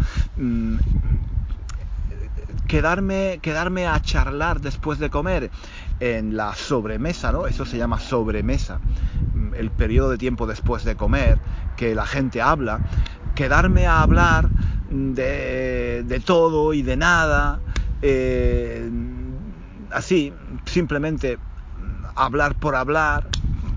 Mm, 2.63 2.67
quedarme, 2.67 3.39
quedarme 3.41 3.88
a 3.88 3.99
charlar 3.99 4.60
después 4.62 4.99
de 4.99 5.10
comer 5.10 5.52
en 5.99 6.36
la 6.36 6.54
sobremesa, 6.56 7.32
¿no? 7.32 7.47
Eso 7.47 7.65
se 7.65 7.78
llama 7.78 7.99
sobremesa, 7.99 8.82
mm, 9.32 9.54
el 9.56 9.71
periodo 9.71 10.12
de 10.12 10.17
tiempo 10.17 10.47
después 10.47 10.84
de 10.84 10.95
comer, 10.95 11.41
que 11.76 11.95
la 11.95 12.06
gente 12.06 12.41
habla, 12.41 12.82
quedarme 13.34 13.88
a 13.88 14.02
hablar 14.04 14.54
de, 14.86 16.04
de 16.06 16.19
todo 16.21 16.73
y 16.73 16.82
de 16.84 16.97
nada, 16.97 17.63
eh, 18.02 18.89
así, 19.91 20.34
simplemente 20.65 21.39
hablar 22.15 22.56
por 22.58 22.76
hablar, 22.76 23.34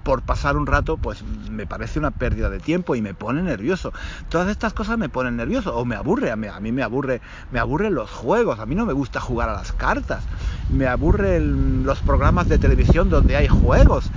por 0.07 0.23
pasar 0.23 0.57
un 0.57 0.69
rato, 0.69 0.99
pues 0.99 1.25
me 1.51 1.67
parece 1.67 1.99
una 1.99 2.13
pérdida 2.13 2.49
de 2.49 2.61
tiempo 2.61 2.95
y 2.95 3.03
me 3.03 3.13
pone 3.13 3.43
nervioso. 3.43 3.93
Todas 4.29 4.49
estas 4.49 4.73
cosas 4.73 4.99
me 4.99 5.09
ponen 5.09 5.37
nervioso 5.37 5.77
o 5.77 5.85
me 5.85 5.97
aburre, 5.97 6.31
a 6.31 6.37
mí, 6.37 6.71
me 6.71 6.85
aburre, 6.85 7.21
me 7.51 7.59
aburren 7.59 7.93
los 7.93 8.09
juegos, 8.13 8.61
a 8.61 8.67
mí 8.67 8.77
no 8.77 8.87
me 8.87 8.93
gusta 8.93 9.19
jugar 9.19 9.49
a 9.49 9.55
las 9.55 9.73
cartas, 9.73 10.23
me 10.71 10.87
aburren 10.87 11.85
los 11.85 11.99
programas 12.03 12.49
de 12.49 12.59
televisión 12.59 13.11
donde 13.11 13.35
hay 13.35 13.49
juegos. 13.49 14.13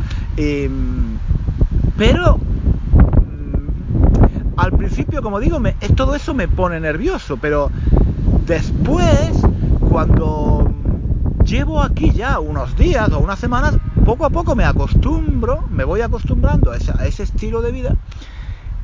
pero 1.98 2.38
mm, 2.38 3.60
al 4.58 4.72
principio, 4.74 5.24
como 5.24 5.40
digo, 5.40 5.60
me, 5.60 5.74
todo 5.96 6.14
eso 6.14 6.36
me 6.36 6.48
pone 6.48 6.80
nervioso, 6.80 7.38
pero 7.38 7.72
después, 8.46 9.32
cuando 9.90 10.72
llevo 11.44 11.82
aquí 11.82 12.12
ya 12.12 12.40
unos 12.40 12.78
días 12.78 13.12
o 13.12 13.18
unas 13.18 13.40
semanas, 13.40 13.80
poco 14.10 14.26
a 14.26 14.32
poco 14.32 14.56
me 14.56 14.66
acostumbro, 14.66 15.66
me 15.70 15.84
voy 15.84 16.02
acostumbrando 16.02 16.72
a 16.72 16.78
ese, 16.78 17.22
estilo 17.22 17.62
de 17.62 17.72
vida 17.72 17.96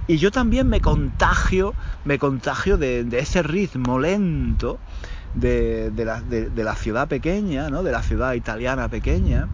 y 0.08 0.18
yo 0.18 0.30
también 0.30 0.70
me 0.70 0.82
contagio, 0.82 1.74
me 2.04 2.20
contagio 2.20 2.78
de, 2.78 3.08
ese 3.12 3.42
ritmo 3.42 3.98
lento 3.98 4.78
de, 5.34 5.92
la, 5.96 6.76
ciudad 6.76 7.08
pequeña, 7.08 7.72
¿no? 7.72 7.82
de 7.82 7.92
la 7.92 8.04
ciudad 8.04 8.34
italiana 8.34 8.88
pequeña. 8.88 9.48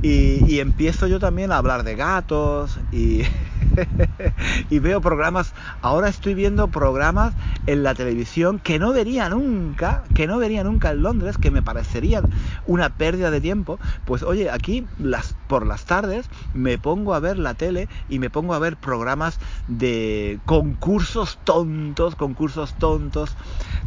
Y, 0.00 0.60
empiezo 0.60 1.08
yo 1.08 1.18
también 1.18 1.50
a 1.50 1.56
hablar 1.56 1.82
de 1.82 1.96
gatos 1.96 2.78
y, 2.92 3.22
y 4.68 4.78
veo 4.78 5.00
programas, 5.00 5.54
ahora 5.80 6.08
estoy 6.08 6.34
viendo 6.34 6.70
programas 6.70 7.34
en 7.66 7.82
la 7.82 7.94
televisión 7.94 8.58
que 8.60 8.78
no 8.78 8.92
vería 8.92 9.28
nunca, 9.28 10.04
que 10.14 10.26
no 10.26 10.38
vería 10.38 10.64
nunca 10.64 10.90
en 10.90 11.02
Londres, 11.02 11.38
que 11.38 11.50
me 11.50 11.62
parecerían 11.62 12.30
una 12.64 12.96
pérdida 12.96 13.30
de 13.30 13.40
tiempo. 13.40 13.80
Pues 14.04 14.22
oye, 14.22 14.50
aquí 14.50 14.90
las, 14.96 15.36
por 15.46 15.66
las 15.66 15.84
tardes 15.84 16.28
me 16.52 16.78
pongo 16.78 17.14
a 17.14 17.20
ver 17.20 17.38
la 17.38 17.54
tele 17.54 17.88
y 18.08 18.18
me 18.18 18.30
pongo 18.30 18.54
a 18.54 18.58
ver 18.58 18.76
programas 18.78 19.38
de 19.66 20.40
concursos 20.44 21.40
tontos, 21.44 22.16
concursos 22.16 22.76
tontos, 22.76 23.36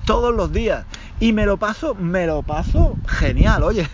todos 0.08 0.34
los 0.34 0.52
días. 0.54 0.86
Y 1.20 1.34
me 1.34 1.46
lo 1.46 1.58
paso, 1.58 1.94
me 1.94 2.26
lo 2.26 2.42
paso 2.42 2.96
genial, 3.06 3.62
oye, 3.62 3.88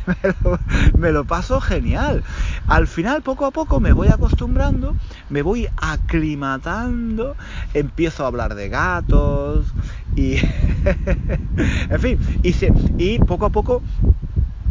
me 0.95 1.11
lo, 1.11 1.25
paso 1.25 1.59
genial. 1.59 2.23
Al 2.67 2.87
final, 2.87 3.23
poco 3.23 3.45
a 3.45 3.51
poco, 3.51 3.79
me 3.79 3.93
voy 3.93 4.09
acostumbrando, 4.09 4.95
me 5.29 5.41
voy 5.41 5.67
aclimatando, 5.75 7.35
empiezo 7.73 8.23
a 8.23 8.27
hablar 8.27 8.53
de 8.55 8.69
gatos 8.69 9.73
y... 10.15 10.35
en 11.89 11.99
fin, 11.99 12.19
y, 12.43 12.53
se, 12.53 12.71
y 12.99 13.17
poco 13.19 13.45
a 13.45 13.49
poco, 13.49 13.81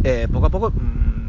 eh, 0.04 0.28
poco 0.30 0.46
a 0.46 0.50
poco 0.50 0.70
mm, 0.70 1.21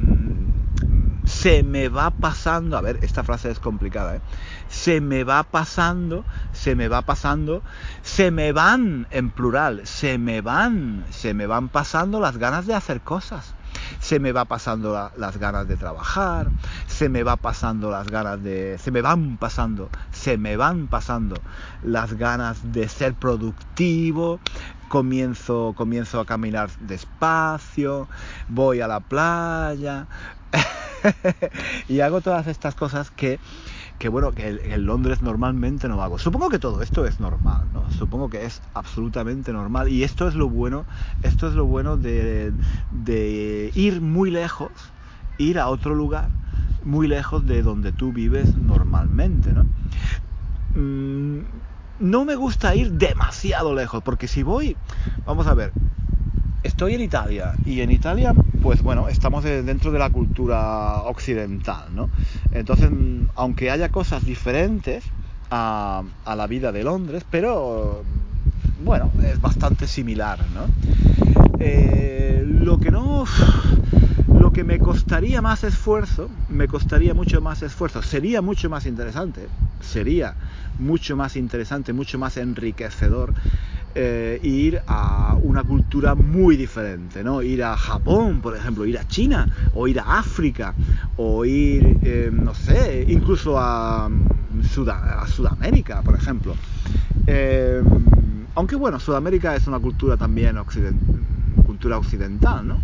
se 1.43 1.62
me 1.62 1.89
va 1.89 2.10
pasando, 2.10 2.77
a 2.77 2.82
ver, 2.82 2.99
esta 3.01 3.21
frase 3.21 3.51
es 3.51 3.60
complicada, 3.60 4.15
¿eh? 4.15 4.21
se 4.69 5.01
me 5.01 5.25
va 5.25 5.43
pasando, 5.43 6.23
se 6.53 6.73
me 6.73 6.88
va 6.88 7.01
pasando, 7.01 7.62
se 8.01 8.32
me 8.32 8.53
van 8.53 9.08
en 9.12 9.29
plural, 9.29 9.86
se 9.86 10.17
me 10.17 10.39
van, 10.39 11.03
se 11.10 11.34
me 11.34 11.45
van 11.45 11.67
pasando 11.67 12.21
las 12.21 12.38
ganas 12.38 12.65
de 12.65 12.75
hacer 12.75 13.01
cosas 13.01 13.56
se 13.99 14.19
me 14.19 14.32
va 14.32 14.45
pasando 14.45 14.93
la, 14.93 15.12
las 15.17 15.38
ganas 15.38 15.67
de 15.67 15.77
trabajar, 15.77 16.49
se 16.88 17.10
me 17.10 17.23
va 17.23 17.36
pasando 17.38 17.89
las 17.89 18.08
ganas 18.08 18.41
de... 18.43 18.77
se 18.77 18.91
me 18.91 19.01
van 19.01 19.38
pasando, 19.38 19.89
se 20.12 20.38
me 20.38 20.58
van 20.58 20.88
pasando 20.88 21.36
las 21.84 22.13
ganas 22.13 22.71
de 22.71 22.88
ser 22.88 23.13
productivo, 23.13 24.39
comienzo, 24.89 25.73
comienzo 25.75 26.19
a 26.19 26.25
caminar 26.25 26.69
despacio, 26.82 28.08
voy 28.47 28.82
a 28.82 28.88
la 28.88 28.99
playa 28.99 30.08
y 31.88 32.00
hago 32.00 32.22
todas 32.22 32.48
estas 32.48 32.76
cosas 32.76 33.12
que 33.12 33.39
bueno, 34.10 34.34
que 34.34 34.48
en 34.63 34.86
Londres 34.86 35.22
normalmente 35.22 35.88
no 35.88 36.02
hago. 36.04 36.20
Supongo 36.20 36.50
que 36.50 36.60
todo 36.60 36.82
esto 36.82 37.06
es 37.06 37.20
normal, 37.20 37.72
¿no? 37.74 37.92
Supongo 37.92 38.30
que 38.30 38.46
es 38.46 38.62
absolutamente 38.74 39.54
normal. 39.54 39.89
Y 39.89 40.04
esto 40.04 40.28
es 40.28 40.36
lo 40.36 40.50
bueno, 40.50 40.88
esto 41.22 41.48
es 41.48 41.54
lo 41.56 41.66
bueno 41.66 41.98
de, 41.98 42.56
de 42.89 43.72
ir 43.76 44.02
muy 44.02 44.32
lejos, 44.32 44.94
ir 45.38 45.60
a 45.60 45.70
otro 45.70 45.96
lugar, 45.96 46.38
muy 46.84 47.08
lejos 47.08 47.46
de 47.46 47.63
donde 47.63 47.94
tú 47.94 48.13
vives 48.13 48.56
normalmente, 48.56 49.54
¿no? 49.54 49.68
Mm, 50.74 51.62
no 52.00 52.26
me 52.26 52.36
gusta 52.36 52.76
ir 52.76 52.92
demasiado 52.94 53.74
lejos, 53.76 54.02
porque 54.04 54.28
si 54.28 54.44
voy, 54.44 54.80
vamos 55.26 55.48
a 55.48 55.54
ver, 55.54 55.76
estoy 56.63 56.95
en 56.95 57.02
Italia 57.02 57.54
y 57.65 57.82
en 57.82 57.91
Italia, 57.91 58.34
pues 58.62 58.82
bueno, 58.82 59.10
estamos 59.10 59.43
dentro 59.43 59.91
de 59.91 59.99
la 59.99 60.10
cultura 60.10 61.04
occidental, 61.04 61.93
¿no? 61.93 62.10
Entonces, 62.52 62.89
aunque 63.36 63.69
haya 63.69 63.89
cosas 63.89 64.26
diferentes 64.26 65.04
a, 65.52 66.04
la 66.26 66.47
vida 66.47 66.71
de 66.71 66.84
Londres, 66.84 67.23
pero 67.30 68.04
bueno, 68.84 69.12
es 69.23 69.39
bastante 69.41 69.88
similar, 69.88 70.39
¿no? 70.54 70.65
Eh, 71.60 72.43
lo 72.45 72.80
que 72.80 72.91
no 72.91 73.26
lo 74.39 74.52
que 74.52 74.63
me 74.63 74.80
costaría 74.80 75.41
más 75.41 75.63
esfuerzo, 75.63 76.30
me 76.49 76.67
costaría 76.67 77.13
mucho 77.13 77.39
más 77.39 77.62
esfuerzo, 77.62 78.02
sería 78.02 78.41
mucho 78.41 78.69
más 78.69 78.86
interesante, 78.86 79.47
sería 79.80 80.36
mucho 80.80 81.15
más 81.15 81.36
interesante, 81.36 81.93
mucho 81.93 82.17
más 82.17 82.38
enriquecedor 82.38 83.34
eh, 83.95 84.39
ir 84.41 84.82
a 84.88 85.38
una 85.43 85.63
cultura 85.63 86.15
muy 86.15 86.58
diferente, 86.58 87.23
¿no? 87.23 87.43
Ir 87.43 87.63
a 87.63 87.77
Japón, 87.77 88.41
por 88.41 88.56
ejemplo, 88.56 88.86
ir 88.88 88.97
a 88.97 89.03
China, 89.06 89.47
o 89.75 89.88
ir 89.88 89.99
a 89.99 90.17
África, 90.17 90.73
o 91.17 91.45
ir, 91.45 91.99
eh, 92.01 92.32
no 92.32 92.56
sé, 92.56 93.06
incluso 93.08 93.60
a, 93.60 94.06
a 94.08 95.27
Sudamérica, 95.27 96.01
por 96.01 96.15
ejemplo. 96.15 96.56
Eh, 97.27 97.84
aunque 98.56 98.75
bueno, 98.75 98.99
Sudamérica 98.99 99.56
es 99.56 99.67
una 99.67 99.79
cultura 99.79 100.17
también 100.17 100.58
cultura 101.63 101.97
occidental, 101.99 102.67
¿no? 102.67 102.82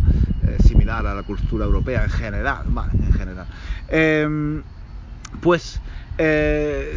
similar 0.60 1.06
a 1.06 1.14
la 1.14 1.22
cultura 1.24 1.64
europea 1.64 2.04
en 2.04 2.10
general, 2.10 2.66
vale, 2.68 2.92
en 2.94 3.12
general. 3.12 3.46
pues 5.40 5.80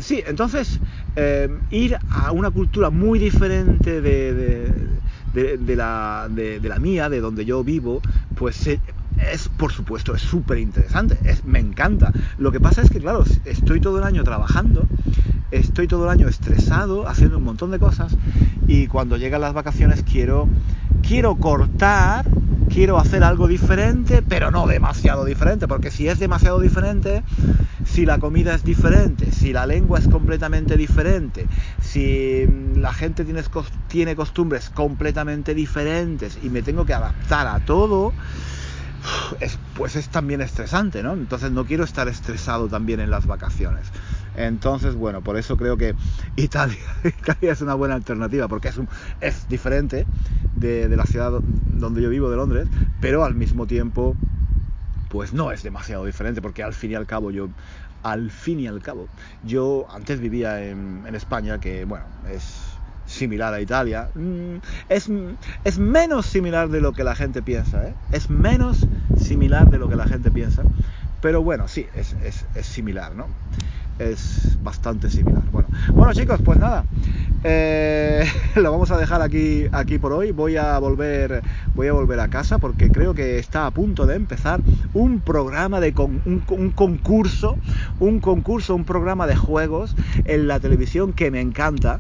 sí, 0.02 0.24
entonces 0.26 0.80
eh, 1.16 1.48
ir 1.70 1.98
a 2.10 2.32
una 2.32 2.50
cultura 2.52 2.90
muy 2.90 3.20
diferente 3.20 4.02
de, 4.02 5.76
la, 5.76 6.30
mía, 6.80 7.10
de 7.10 7.22
donde 7.22 7.46
yo 7.46 7.64
vivo, 7.64 8.02
pues 8.36 8.68
eh, 8.68 8.80
es, 9.32 9.48
por 9.50 9.72
supuesto, 9.72 10.16
es 10.16 10.22
súper 10.22 10.58
interesante, 10.58 11.18
me 11.46 11.60
encanta. 11.60 12.12
Lo 12.38 12.52
que 12.52 12.60
pasa 12.60 12.82
es 12.82 12.90
que, 12.90 13.00
claro, 13.00 13.24
estoy 13.46 13.80
todo 13.80 14.00
el 14.00 14.04
año 14.04 14.24
trabajando, 14.24 14.86
estoy 15.54 15.88
todo 15.88 16.06
el 16.06 16.10
año 16.10 16.28
estresado, 16.28 17.08
haciendo 17.08 17.38
un 17.38 17.44
montón 17.44 17.72
de 17.72 17.80
cosas, 17.80 18.16
y 18.68 18.88
cuando 18.88 19.18
llegan 19.18 19.42
las 19.42 19.54
vacaciones 19.54 20.04
quiero, 20.04 20.48
quiero 21.08 21.36
cortar, 21.36 22.26
quiero 22.70 22.98
hacer 22.98 23.24
algo 23.24 23.48
diferente, 23.48 24.22
pero 24.22 24.52
no 24.52 24.68
demasiado 24.68 25.26
diferente, 25.26 25.68
porque 25.68 25.92
si 25.92 26.08
es 26.08 26.20
demasiado 26.20 26.60
diferente, 26.60 27.24
si 27.86 28.06
la 28.06 28.18
comida 28.18 28.56
es 28.56 28.64
diferente, 28.64 29.32
si 29.32 29.54
la 29.54 29.66
lengua 29.66 30.00
es 30.00 30.08
completamente 30.08 30.78
diferente, 30.78 31.48
si 31.82 32.46
la 32.76 32.94
gente 32.94 33.26
tiene, 33.26 33.44
tiene 33.88 34.16
costumbres 34.16 34.70
completamente 34.70 35.54
diferentes 35.54 36.40
y 36.42 36.50
me 36.50 36.62
tengo 36.62 36.86
que 36.86 36.94
adaptar 36.94 37.48
a 37.48 37.60
todo, 37.60 38.14
pues 39.76 39.96
es 39.96 40.10
también 40.10 40.42
estresante, 40.42 41.04
¿no? 41.04 41.14
Entonces 41.14 41.52
no 41.52 41.66
quiero 41.66 41.84
estar 41.84 42.08
estresado 42.08 42.68
también 42.68 43.00
en 43.00 43.12
las 43.12 43.26
vacaciones. 43.26 43.86
Entonces, 44.36 44.96
bueno, 44.96 45.22
por 45.22 45.38
eso 45.38 45.58
creo 45.58 45.78
que 45.78 45.96
Italia, 46.36 46.80
es 47.42 47.62
una 47.62 47.76
buena 47.76 47.96
alternativa, 47.96 48.48
porque 48.48 48.70
es, 48.70 48.80
es 49.22 49.48
diferente 49.48 50.06
de, 50.56 50.90
la 50.96 51.06
ciudad 51.06 51.32
donde 51.32 52.02
yo 52.02 52.10
vivo, 52.10 52.30
de 52.30 52.38
Londres, 52.38 52.68
pero 53.02 53.24
al 53.24 53.36
mismo 53.36 53.68
tiempo 53.68 54.16
pues 55.10 55.34
no 55.34 55.52
es 55.52 55.62
demasiado 55.62 56.06
diferente, 56.06 56.42
porque 56.42 56.64
al 56.64 56.74
fin 56.74 56.92
y 56.92 56.96
al 56.96 57.06
cabo 57.06 57.30
yo, 57.30 57.48
al 58.02 58.32
fin 58.32 58.60
y 58.60 58.68
al 58.68 58.82
cabo, 58.82 59.08
yo 59.46 59.86
antes 59.94 60.20
vivía 60.20 60.66
en, 60.66 61.06
España, 61.14 61.60
que 61.60 61.86
bueno, 61.86 62.06
es 62.32 62.62
similar 63.06 63.54
a 63.54 63.62
Italia, 63.62 64.10
mm, 64.16 64.56
es, 64.90 65.10
es, 65.64 65.78
menos 65.78 66.26
similar 66.26 66.70
de 66.70 66.82
lo 66.82 66.94
que 66.94 67.04
la 67.04 67.14
gente 67.14 67.44
piensa, 67.44 67.88
¿eh? 67.88 67.94
es 68.12 68.32
menos 68.32 68.88
similar 69.16 69.70
de 69.70 69.78
lo 69.78 69.88
que 69.88 69.96
la 69.96 70.08
gente 70.08 70.32
piensa, 70.32 70.64
pero 71.22 71.44
bueno, 71.44 71.68
sí, 71.68 71.86
es, 71.94 72.16
es 72.24 72.66
similar, 72.66 73.14
¿no? 73.14 73.28
Es 74.00 74.58
bastante 74.64 75.10
similar. 75.10 75.44
Bueno, 75.52 75.68
bueno 75.94 76.14
chicos, 76.14 76.42
pues 76.44 76.58
nada, 76.58 76.84
eh, 77.46 78.26
lo 78.56 78.72
vamos 78.72 78.90
a 78.92 78.98
dejar 78.98 79.22
aquí, 79.22 79.66
aquí 79.72 80.00
por 80.00 80.14
hoy. 80.14 80.32
Voy 80.32 80.56
a 80.56 80.80
volver, 80.80 81.44
voy 81.76 81.88
a 81.88 81.94
volver 81.94 82.20
a 82.20 82.30
casa 82.30 82.58
porque 82.58 82.90
creo 82.90 83.14
que 83.14 83.38
está 83.38 83.66
a 83.66 83.72
punto 83.72 84.06
de 84.06 84.16
empezar 84.16 84.62
un 84.94 85.20
programa 85.20 85.80
de 85.80 85.94
un, 85.98 86.72
concurso, 86.74 87.58
un 88.00 88.20
concurso, 88.20 88.76
un 88.76 88.86
programa 88.86 89.28
de 89.28 89.36
juegos 89.36 89.96
en 90.26 90.48
la 90.48 90.60
televisión 90.60 91.14
que 91.14 91.32
me 91.32 91.42
encanta. 91.42 92.00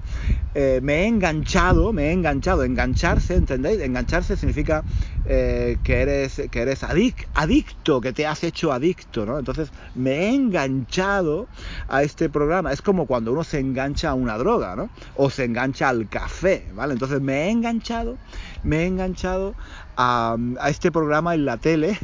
Eh, 0.56 0.80
me 0.84 1.02
he 1.02 1.08
enganchado, 1.08 1.94
me 1.94 2.10
he 2.10 2.12
enganchado, 2.12 2.64
engancharse, 2.64 3.36
¿entendéis? 3.36 3.82
Engancharse 3.82 4.38
significa 4.38 4.84
eh, 5.26 5.78
que 5.84 6.02
eres, 6.02 6.42
que 6.52 6.62
eres 6.62 6.84
adicto, 6.84 8.02
que 8.02 8.14
te 8.14 8.28
has 8.28 8.44
hecho 8.44 8.72
adicto, 8.72 9.26
¿no? 9.26 9.40
Entonces 9.40 9.72
me 9.96 10.12
he 10.12 10.36
enganchado 10.36 11.48
a 11.88 12.04
este 12.04 12.30
programa. 12.30 12.72
Es 12.72 12.82
como 12.82 13.06
cuando 13.06 13.32
uno 13.32 13.44
se 13.44 13.60
engancha 13.60 14.10
a 14.10 14.14
una 14.14 14.38
droga, 14.38 14.76
¿no? 14.76 14.90
O 15.16 15.30
se 15.30 15.46
engancha 15.46 15.90
al 15.90 16.08
café, 16.10 16.66
¿vale? 16.74 16.94
Entonces 16.94 17.22
me 17.22 17.46
he 17.46 17.50
enganchado, 17.50 18.18
me 18.64 18.84
he 18.84 18.86
enganchado 18.88 19.54
a, 19.98 20.38
este 20.68 20.92
programa 20.92 21.34
en 21.36 21.46
la 21.46 21.58
tele. 21.58 21.98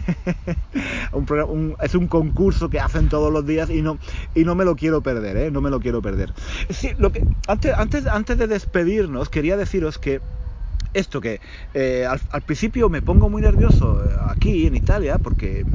es 1.82 1.96
un 1.96 2.08
concurso 2.08 2.70
que 2.70 2.80
hacen 2.80 3.10
todos 3.10 3.32
los 3.32 3.46
días 3.46 3.70
y 3.70 3.82
no, 3.82 3.98
y 4.36 4.44
no 4.44 4.56
me 4.56 4.66
lo 4.66 4.76
quiero 4.76 5.02
perder, 5.02 5.38
¿eh? 5.38 5.52
No 5.52 5.62
me 5.62 5.70
lo 5.70 5.80
quiero 5.80 6.02
perder. 6.02 6.34
Sí, 6.70 6.92
lo 6.98 7.12
que, 7.12 7.26
antes, 7.48 7.74
antes, 7.76 8.08
antes 8.08 8.38
de 8.38 8.48
despedirnos, 8.48 9.30
quería 9.30 9.58
deciros 9.58 9.98
que 9.98 10.22
esto 10.94 11.22
que 11.22 11.40
eh, 11.74 12.06
al, 12.06 12.42
principio 12.42 12.90
me 12.90 13.02
pongo 13.02 13.30
muy 13.30 13.42
nervioso 13.42 14.04
eh, 14.04 14.10
aquí 14.28 14.66
en 14.66 14.76
Italia 14.76 15.18
porque 15.20 15.66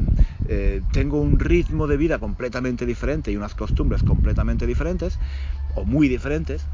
eh, 0.47 0.81
tengo 0.91 1.19
un 1.21 1.39
ritmo 1.39 1.87
de 1.87 1.97
vida 1.97 2.19
completamente 2.19 2.85
diferente 2.85 3.31
y 3.31 3.37
unas 3.37 3.55
costumbres 3.55 4.03
completamente 4.03 4.65
diferentes 4.65 5.19
o 5.67 5.85
muy 5.85 6.07
diferentes 6.07 6.67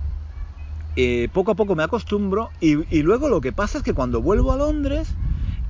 poco 1.31 1.51
a 1.51 1.55
poco 1.55 1.75
me 1.75 1.83
acostumbro 1.83 2.51
y, 2.59 3.01
luego 3.01 3.29
lo 3.29 3.39
que 3.39 3.53
pasa 3.53 3.77
es 3.77 3.83
que 3.83 3.93
cuando 3.93 4.21
vuelvo 4.21 4.51
a 4.51 4.57
Londres 4.57 5.15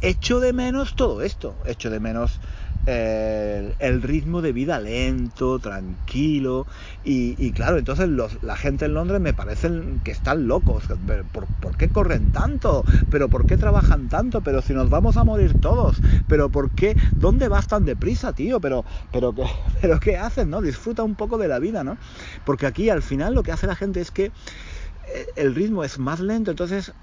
echo 0.01 0.39
de 0.39 0.51
menos 0.51 0.95
todo 0.95 1.21
esto, 1.21 1.61
echo 1.65 1.89
de 1.89 1.99
menos 1.99 2.41
el, 2.85 4.01
ritmo 4.01 4.41
de 4.41 4.51
vida 4.51 4.79
lento, 4.79 5.59
tranquilo. 5.59 6.65
Y, 7.03 7.51
claro, 7.51 7.77
entonces 7.77 8.09
los, 8.09 8.41
la 8.43 8.55
gente 8.55 8.85
en 8.85 8.93
Londres 8.93 9.21
me 9.21 9.33
parecen 9.33 10.01
que 10.03 10.11
están 10.11 10.47
locos. 10.47 10.83
¿Por, 11.31 11.45
¿Por 11.47 11.77
qué 11.77 11.89
corren 11.89 12.31
tanto? 12.31 12.85
¿Pero 13.09 13.29
por 13.29 13.45
qué 13.45 13.57
trabajan 13.57 14.09
tanto? 14.09 14.41
Pero 14.41 14.61
si 14.61 14.73
nos 14.73 14.89
vamos 14.89 15.17
a 15.17 15.23
morir 15.23 15.55
todos. 15.55 16.01
¿Pero 16.27 16.49
por 16.49 16.71
qué? 16.71 16.97
¿Dónde 17.19 17.47
vas 17.47 17.67
tan 17.67 17.85
deprisa, 17.85 18.33
tío? 18.33 18.59
Pero, 18.59 18.85
pero, 19.11 19.33
pero 19.81 19.99
¿qué 19.99 20.17
haces, 20.17 20.47
no? 20.47 20.61
Disfruta 20.61 21.03
un 21.03 21.15
poco 21.15 21.37
de 21.37 21.47
la 21.47 21.59
vida, 21.59 21.83
¿no? 21.83 21.97
Porque 22.43 22.65
aquí 22.65 22.89
al 22.89 23.01
final 23.01 23.33
lo 23.33 23.43
que 23.43 23.51
hace 23.51 23.67
la 23.67 23.75
gente 23.75 24.01
es 24.01 24.11
que 24.11 24.25
eh, 24.25 25.25
el 25.35 25.55
ritmo 25.55 25.83
es 25.83 25.99
más 25.99 26.19
lento, 26.19 26.51
entonces 26.51 26.93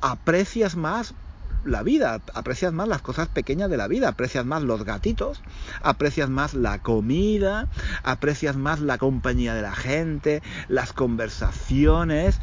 aprecias 0.00 0.76
más 0.76 1.14
la 1.64 1.82
vida, 1.82 2.22
aprecias 2.34 2.72
más 2.72 2.88
las 2.88 3.02
cosas 3.02 3.28
pequeñas 3.28 3.70
de 3.70 3.76
la 3.76 3.88
vida, 3.88 4.08
aprecias 4.08 4.44
más 4.46 4.62
los 4.62 4.84
gatitos, 4.84 5.42
aprecias 5.82 6.30
más 6.30 6.54
la 6.54 6.78
comida, 6.78 7.68
aprecias 8.02 8.56
más 8.56 8.80
la 8.80 8.98
compañía 8.98 9.54
de 9.54 9.62
la 9.62 9.74
gente, 9.74 10.42
las 10.68 10.92
conversaciones. 10.92 12.40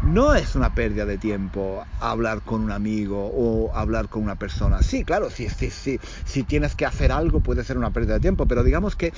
No 0.00 0.34
es 0.34 0.54
una 0.56 0.74
pérdida 0.74 1.06
de 1.06 1.18
tiempo 1.18 1.86
hablar 1.98 2.42
con 2.42 2.62
un 2.62 2.72
amigo 2.72 3.30
o 3.32 3.74
hablar 3.74 4.08
con 4.08 4.22
una 4.22 4.36
persona. 4.36 4.82
Sí, 4.82 5.04
claro, 5.04 5.30
sí, 5.30 5.48
sí, 5.48 5.70
sí. 5.70 5.98
Si 6.24 6.44
tienes 6.44 6.74
que 6.74 6.86
hacer 6.86 7.12
algo 7.12 7.40
puede 7.40 7.64
ser 7.64 7.78
una 7.78 7.92
pérdida 7.92 8.14
de 8.14 8.20
tiempo, 8.20 8.46
pero 8.46 8.64
digamos 8.64 8.96
que 8.96 9.12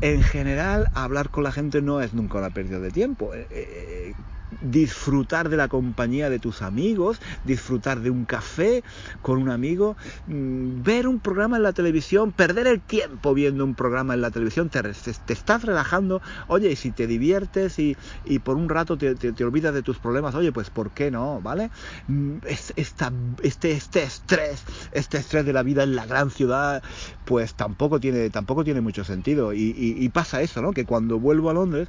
en 0.00 0.22
general 0.22 0.88
hablar 0.94 1.30
con 1.30 1.44
la 1.44 1.52
gente 1.52 1.82
no 1.82 2.00
es 2.00 2.14
nunca 2.14 2.38
una 2.38 2.50
pérdida 2.50 2.80
de 2.80 2.90
tiempo. 2.92 3.34
Eh, 3.34 3.46
eh, 3.50 4.14
disfrutar 4.60 5.48
de 5.48 5.56
la 5.56 5.68
compañía 5.68 6.30
de 6.30 6.38
tus 6.38 6.62
amigos, 6.62 7.20
disfrutar 7.44 8.00
de 8.00 8.10
un 8.10 8.24
café 8.24 8.82
con 9.22 9.40
un 9.40 9.50
amigo, 9.50 9.96
mm, 10.26 10.82
ver 10.82 11.06
un 11.06 11.20
programa 11.20 11.56
en 11.56 11.62
la 11.62 11.72
televisión, 11.72 12.32
perder 12.32 12.66
el 12.66 12.80
tiempo 12.80 13.34
viendo 13.34 13.64
un 13.64 13.74
programa 13.74 14.14
en 14.14 14.20
la 14.20 14.30
televisión, 14.30 14.70
te, 14.70 14.82
te 14.82 15.32
estás 15.32 15.64
relajando, 15.64 16.20
oye, 16.48 16.70
y 16.70 16.76
si 16.76 16.90
te 16.90 17.06
diviertes 17.06 17.78
y, 17.78 17.96
por 18.42 18.56
un 18.56 18.68
rato 18.68 18.98
te, 18.98 19.14
olvidas 19.44 19.74
de 19.74 19.82
tus 19.82 19.98
problemas, 19.98 20.34
oye, 20.34 20.52
pues 20.52 20.70
¿por 20.70 20.90
qué 20.92 21.10
no? 21.10 21.40
¿Vale? 21.40 21.70
Mm, 22.08 22.38
es, 22.46 22.72
esta, 22.76 23.12
este, 23.42 23.72
este 23.72 24.02
estrés, 24.02 24.64
este 24.92 25.18
estrés 25.18 25.46
de 25.46 25.52
la 25.52 25.62
vida 25.62 25.82
en 25.82 25.96
la 25.96 26.06
gran 26.06 26.30
ciudad, 26.30 26.82
pues 27.24 27.54
tampoco 27.54 28.00
tiene, 28.00 28.30
tampoco 28.30 28.64
tiene 28.64 28.80
mucho 28.80 29.04
sentido. 29.04 29.52
Y, 29.52 29.74
y, 29.76 30.04
y 30.04 30.08
pasa 30.10 30.42
eso, 30.42 30.62
¿no? 30.62 30.72
Que 30.72 30.84
cuando 30.84 31.18
vuelvo 31.18 31.50
a 31.50 31.54
Londres, 31.54 31.88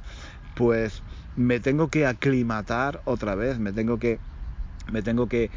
pues 0.54 1.02
me 1.36 1.60
tengo 1.60 1.88
que 1.88 2.06
aclimatar 2.06 3.00
otra 3.04 3.34
vez, 3.34 3.58
me 3.58 3.72
tengo 3.72 3.98
que, 3.98 4.18
me 4.90 5.02
tengo 5.02 5.28
que, 5.28 5.50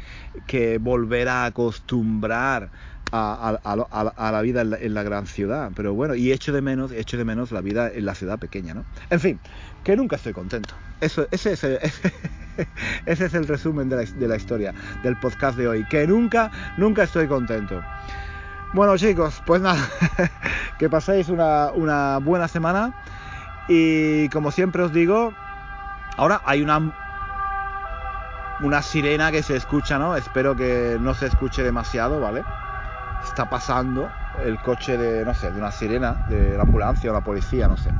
que 0.46 0.78
volver 0.78 1.28
a 1.28 1.46
acostumbrar 1.46 2.70
a, 3.12 3.58
a, 3.64 4.06
a, 4.16 4.32
la 4.32 4.42
vida 4.42 4.60
en 4.62 4.94
la, 4.94 5.02
gran 5.02 5.26
ciudad. 5.26 5.72
Pero 5.74 5.94
bueno, 5.94 6.14
y 6.14 6.32
echo 6.32 6.52
de 6.52 6.62
menos, 6.62 6.92
echo 6.92 7.16
de 7.16 7.24
menos 7.24 7.50
la 7.50 7.60
vida 7.60 7.90
en 7.92 8.04
la 8.04 8.14
ciudad 8.14 8.38
pequeña, 8.38 8.74
¿no? 8.74 8.84
En 9.10 9.20
fin, 9.20 9.40
que 9.82 9.96
nunca 9.96 10.16
estoy 10.16 10.32
contento. 10.32 10.74
Eso, 11.00 11.26
ese, 11.30 11.52
es 11.52 11.64
el, 11.64 11.72
ese, 11.82 12.12
ese 13.06 13.26
es 13.26 13.34
el 13.34 13.48
resumen 13.48 13.88
de 13.88 13.96
la, 13.96 14.02
de 14.02 14.28
la 14.28 14.36
historia 14.36 14.74
del 15.02 15.16
podcast 15.18 15.56
de 15.56 15.66
hoy. 15.66 15.84
Que 15.88 16.06
nunca, 16.06 16.50
nunca 16.76 17.04
estoy 17.04 17.26
contento. 17.26 17.82
Bueno 18.72 18.96
chicos, 18.96 19.42
pues 19.46 19.60
nada, 19.60 19.84
que 20.78 20.88
paséis 20.88 21.28
una, 21.28 21.72
una 21.72 22.18
buena 22.18 22.46
semana 22.46 22.94
y 23.66 24.28
como 24.28 24.52
siempre 24.52 24.84
os 24.84 24.92
digo, 24.92 25.34
Ahora 26.20 26.42
hay 26.44 26.60
una 26.60 26.92
una 28.60 28.82
sirena 28.82 29.32
que 29.32 29.42
se 29.42 29.56
escucha, 29.56 29.98
¿no? 29.98 30.14
Espero 30.16 30.54
que 30.54 30.98
no 31.00 31.14
se 31.14 31.28
escuche 31.28 31.62
demasiado, 31.62 32.20
¿vale? 32.20 32.44
Está 33.24 33.48
pasando 33.48 34.06
el 34.44 34.58
coche 34.58 34.98
de, 34.98 35.24
no 35.24 35.32
sé, 35.32 35.50
de 35.50 35.58
una 35.58 35.72
sirena, 35.72 36.20
de 36.28 36.58
la 36.58 36.64
ambulancia 36.64 37.10
o 37.10 37.14
la 37.14 37.22
policía, 37.22 37.68
no 37.68 37.78
sé. 37.78 37.90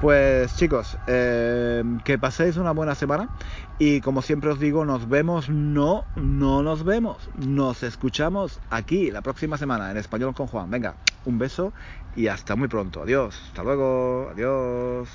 Pues 0.00 0.56
chicos, 0.56 0.96
eh, 1.06 1.84
que 2.02 2.18
paséis 2.18 2.56
una 2.56 2.70
buena 2.70 2.94
semana 2.94 3.28
y 3.78 4.00
como 4.00 4.22
siempre 4.22 4.48
os 4.48 4.58
digo, 4.58 4.86
nos 4.86 5.06
vemos, 5.06 5.50
no, 5.50 6.06
no 6.14 6.62
nos 6.62 6.82
vemos, 6.82 7.28
nos 7.34 7.82
escuchamos 7.82 8.58
aquí 8.70 9.10
la 9.10 9.20
próxima 9.20 9.58
semana 9.58 9.90
en 9.90 9.98
español 9.98 10.32
con 10.32 10.46
Juan. 10.46 10.70
Venga, 10.70 10.96
un 11.26 11.36
beso 11.36 11.74
y 12.16 12.28
hasta 12.28 12.56
muy 12.56 12.68
pronto. 12.68 13.02
Adiós, 13.02 13.38
hasta 13.48 13.62
luego, 13.62 14.30
adiós. 14.30 15.10